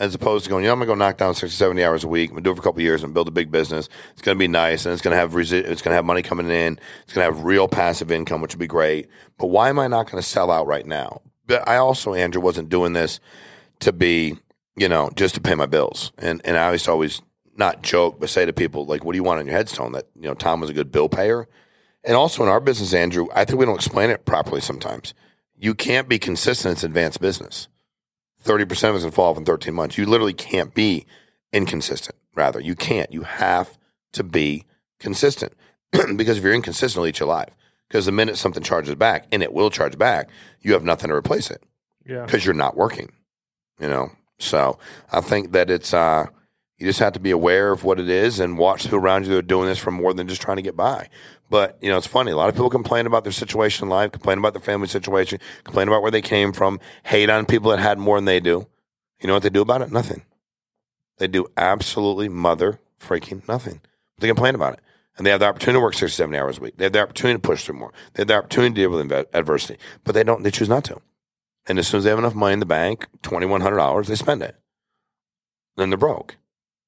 As 0.00 0.14
opposed 0.14 0.44
to 0.44 0.50
going, 0.50 0.62
you 0.62 0.68
know, 0.68 0.74
I'm 0.74 0.78
going 0.78 0.88
to 0.88 0.94
go 0.94 0.98
knock 0.98 1.16
down 1.16 1.34
60, 1.34 1.56
70 1.56 1.82
hours 1.82 2.04
a 2.04 2.08
week. 2.08 2.30
I'm 2.30 2.36
going 2.36 2.44
to 2.44 2.48
do 2.48 2.52
it 2.52 2.54
for 2.54 2.60
a 2.60 2.64
couple 2.64 2.78
of 2.78 2.84
years 2.84 3.02
and 3.02 3.12
build 3.12 3.26
a 3.26 3.32
big 3.32 3.50
business. 3.50 3.88
It's 4.12 4.22
going 4.22 4.36
to 4.36 4.38
be 4.38 4.46
nice 4.46 4.86
and 4.86 4.92
it's 4.92 5.02
going 5.02 5.12
to 5.12 5.18
have 5.18 5.32
resi- 5.32 5.64
it's 5.64 5.82
going 5.82 5.90
to 5.90 5.96
have 5.96 6.04
money 6.04 6.22
coming 6.22 6.48
in. 6.48 6.78
It's 7.02 7.12
going 7.12 7.28
to 7.28 7.34
have 7.34 7.44
real 7.44 7.66
passive 7.66 8.12
income, 8.12 8.40
which 8.40 8.54
would 8.54 8.60
be 8.60 8.68
great. 8.68 9.08
But 9.38 9.48
why 9.48 9.68
am 9.68 9.78
I 9.80 9.88
not 9.88 10.08
going 10.08 10.22
to 10.22 10.28
sell 10.28 10.52
out 10.52 10.68
right 10.68 10.86
now? 10.86 11.20
But 11.46 11.68
I 11.68 11.76
also, 11.76 12.14
Andrew, 12.14 12.40
wasn't 12.40 12.68
doing 12.68 12.92
this 12.92 13.18
to 13.80 13.92
be, 13.92 14.38
you 14.76 14.88
know, 14.88 15.10
just 15.16 15.34
to 15.34 15.40
pay 15.40 15.56
my 15.56 15.66
bills. 15.66 16.12
And 16.18 16.40
and 16.44 16.56
I 16.56 16.66
always 16.66 16.86
always 16.86 17.20
not 17.58 17.82
joke, 17.82 18.18
but 18.20 18.30
say 18.30 18.46
to 18.46 18.52
people, 18.52 18.86
like, 18.86 19.04
what 19.04 19.12
do 19.12 19.16
you 19.18 19.22
want 19.24 19.40
on 19.40 19.46
your 19.46 19.54
headstone? 19.56 19.92
That, 19.92 20.06
you 20.14 20.22
know, 20.28 20.34
Tom 20.34 20.60
was 20.60 20.70
a 20.70 20.74
good 20.74 20.92
bill 20.92 21.08
payer. 21.08 21.46
And 22.04 22.16
also 22.16 22.42
in 22.42 22.48
our 22.48 22.60
business, 22.60 22.94
Andrew, 22.94 23.26
I 23.34 23.44
think 23.44 23.58
we 23.58 23.66
don't 23.66 23.74
explain 23.74 24.10
it 24.10 24.24
properly 24.24 24.60
sometimes. 24.60 25.12
You 25.56 25.74
can't 25.74 26.08
be 26.08 26.18
consistent. 26.18 26.72
It's 26.72 26.84
advanced 26.84 27.20
business. 27.20 27.68
30% 28.44 28.62
of 28.62 28.70
it's 28.70 28.80
going 28.82 29.00
to 29.00 29.10
fall 29.10 29.30
off 29.32 29.36
in 29.36 29.44
13 29.44 29.74
months. 29.74 29.98
You 29.98 30.06
literally 30.06 30.32
can't 30.32 30.72
be 30.72 31.04
inconsistent. 31.52 32.16
Rather, 32.36 32.60
you 32.60 32.76
can't. 32.76 33.12
You 33.12 33.22
have 33.22 33.76
to 34.12 34.22
be 34.22 34.64
consistent 35.00 35.52
because 36.16 36.38
if 36.38 36.44
you're 36.44 36.54
inconsistent, 36.54 36.98
it'll 36.98 37.06
eat 37.08 37.18
you 37.20 37.26
alive. 37.26 37.48
Because 37.88 38.06
the 38.06 38.12
minute 38.12 38.36
something 38.36 38.62
charges 38.62 38.94
back, 38.94 39.26
and 39.32 39.42
it 39.42 39.52
will 39.52 39.70
charge 39.70 39.98
back, 39.98 40.28
you 40.60 40.74
have 40.74 40.84
nothing 40.84 41.08
to 41.08 41.14
replace 41.16 41.50
it 41.50 41.62
Yeah. 42.06 42.24
because 42.24 42.44
you're 42.44 42.54
not 42.54 42.76
working. 42.76 43.10
You 43.80 43.88
know, 43.88 44.12
so 44.38 44.78
I 45.10 45.20
think 45.20 45.52
that 45.52 45.70
it's 45.70 45.92
uh, 45.94 46.26
you 46.78 46.86
just 46.86 47.00
have 47.00 47.12
to 47.14 47.20
be 47.20 47.30
aware 47.32 47.72
of 47.72 47.82
what 47.84 47.98
it 47.98 48.08
is 48.08 48.38
and 48.40 48.56
watch 48.56 48.84
people 48.84 48.98
around 48.98 49.24
you 49.24 49.30
that 49.32 49.38
are 49.38 49.42
doing 49.42 49.66
this 49.66 49.78
for 49.78 49.90
more 49.90 50.14
than 50.14 50.28
just 50.28 50.40
trying 50.40 50.56
to 50.56 50.62
get 50.62 50.76
by. 50.76 51.08
But 51.50 51.76
you 51.80 51.90
know, 51.90 51.96
it's 51.96 52.06
funny. 52.06 52.30
A 52.30 52.36
lot 52.36 52.48
of 52.48 52.54
people 52.54 52.70
complain 52.70 53.06
about 53.06 53.24
their 53.24 53.32
situation 53.32 53.84
in 53.84 53.90
life, 53.90 54.12
complain 54.12 54.38
about 54.38 54.52
their 54.52 54.62
family 54.62 54.86
situation, 54.86 55.40
complain 55.64 55.88
about 55.88 56.02
where 56.02 56.10
they 56.10 56.22
came 56.22 56.52
from, 56.52 56.78
hate 57.04 57.30
on 57.30 57.46
people 57.46 57.70
that 57.70 57.80
had 57.80 57.98
more 57.98 58.16
than 58.16 58.26
they 58.26 58.40
do. 58.40 58.66
You 59.20 59.26
know 59.26 59.34
what 59.34 59.42
they 59.42 59.50
do 59.50 59.62
about 59.62 59.82
it? 59.82 59.90
Nothing. 59.90 60.22
They 61.18 61.26
do 61.26 61.46
absolutely 61.56 62.28
mother 62.28 62.78
freaking 63.00 63.46
nothing. 63.48 63.80
They 64.18 64.28
complain 64.28 64.54
about 64.54 64.74
it. 64.74 64.80
and 65.16 65.26
they 65.26 65.30
have 65.30 65.40
the 65.40 65.46
opportunity 65.46 65.78
to 65.78 65.82
work 65.82 65.94
60, 65.94 66.14
70 66.14 66.38
hours 66.38 66.58
a 66.58 66.60
week. 66.60 66.76
They 66.76 66.84
have 66.84 66.92
the 66.92 67.02
opportunity 67.02 67.40
to 67.40 67.46
push 67.48 67.64
through 67.64 67.78
more. 67.78 67.92
They 68.14 68.20
have 68.20 68.28
the 68.28 68.34
opportunity 68.34 68.74
to 68.74 68.80
deal 68.82 68.90
with 68.90 69.26
adversity, 69.34 69.78
but 70.04 70.14
they 70.14 70.22
don't. 70.22 70.44
They 70.44 70.52
choose 70.52 70.68
not 70.68 70.84
to. 70.84 71.00
And 71.66 71.78
as 71.78 71.88
soon 71.88 71.98
as 71.98 72.04
they 72.04 72.10
have 72.10 72.18
enough 72.20 72.36
money 72.36 72.52
in 72.54 72.60
the 72.60 72.66
bank, 72.66 73.06
twenty 73.22 73.46
one 73.46 73.60
hundred 73.60 73.78
dollars, 73.78 74.06
they 74.06 74.14
spend 74.14 74.42
it. 74.42 74.56
Then 75.76 75.90
they're 75.90 75.98
broke, 75.98 76.36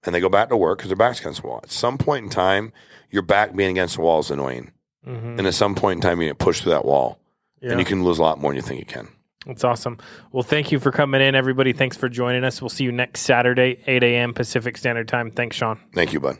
and 0.05 0.15
they 0.15 0.21
go 0.21 0.29
back 0.29 0.49
to 0.49 0.57
work 0.57 0.79
because 0.79 0.89
their 0.89 0.97
back's 0.97 1.21
against 1.21 1.43
the 1.43 1.49
wall. 1.49 1.61
At 1.63 1.71
some 1.71 1.99
point 1.99 2.25
in 2.25 2.31
time, 2.31 2.73
your 3.11 3.23
back 3.23 3.55
being 3.55 3.71
against 3.71 3.97
the 3.97 4.03
wall 4.03 4.21
is 4.21 4.31
annoying, 4.31 4.73
Mhm. 5.07 5.39
and 5.39 5.47
at 5.47 5.55
some 5.55 5.75
point 5.75 5.99
in 5.99 6.01
time, 6.03 6.21
you 6.21 6.29
get 6.29 6.39
pushed 6.39 6.63
through 6.63 6.73
that 6.73 6.85
wall, 6.85 7.19
Yeah. 7.61 7.71
and 7.73 7.81
you 7.81 7.85
can 7.87 8.05
lose 8.05 8.19
a 8.19 8.23
lot 8.23 8.41
more 8.41 8.51
than 8.53 8.57
you 8.57 8.63
think 8.63 8.81
you 8.81 8.87
can. 8.87 9.09
That's 9.47 9.65
awesome. 9.65 9.97
Well, 10.33 10.43
thank 10.43 10.71
you 10.71 10.79
for 10.79 10.93
coming 10.93 11.23
in, 11.23 11.35
everybody. 11.35 11.73
Thanks 11.73 11.97
for 11.97 12.09
joining 12.11 12.45
us. 12.45 12.61
We'll 12.61 12.69
see 12.69 12.85
you 12.85 12.93
next 12.93 13.21
Saturday, 13.23 13.79
8 13.87 14.03
a.m. 14.03 14.35
Pacific 14.35 14.77
Standard 14.77 15.09
Time. 15.09 15.31
Thanks, 15.31 15.57
Shawn. 15.57 15.79
Thank 15.95 16.13
you, 16.13 16.21
bud. 16.21 16.37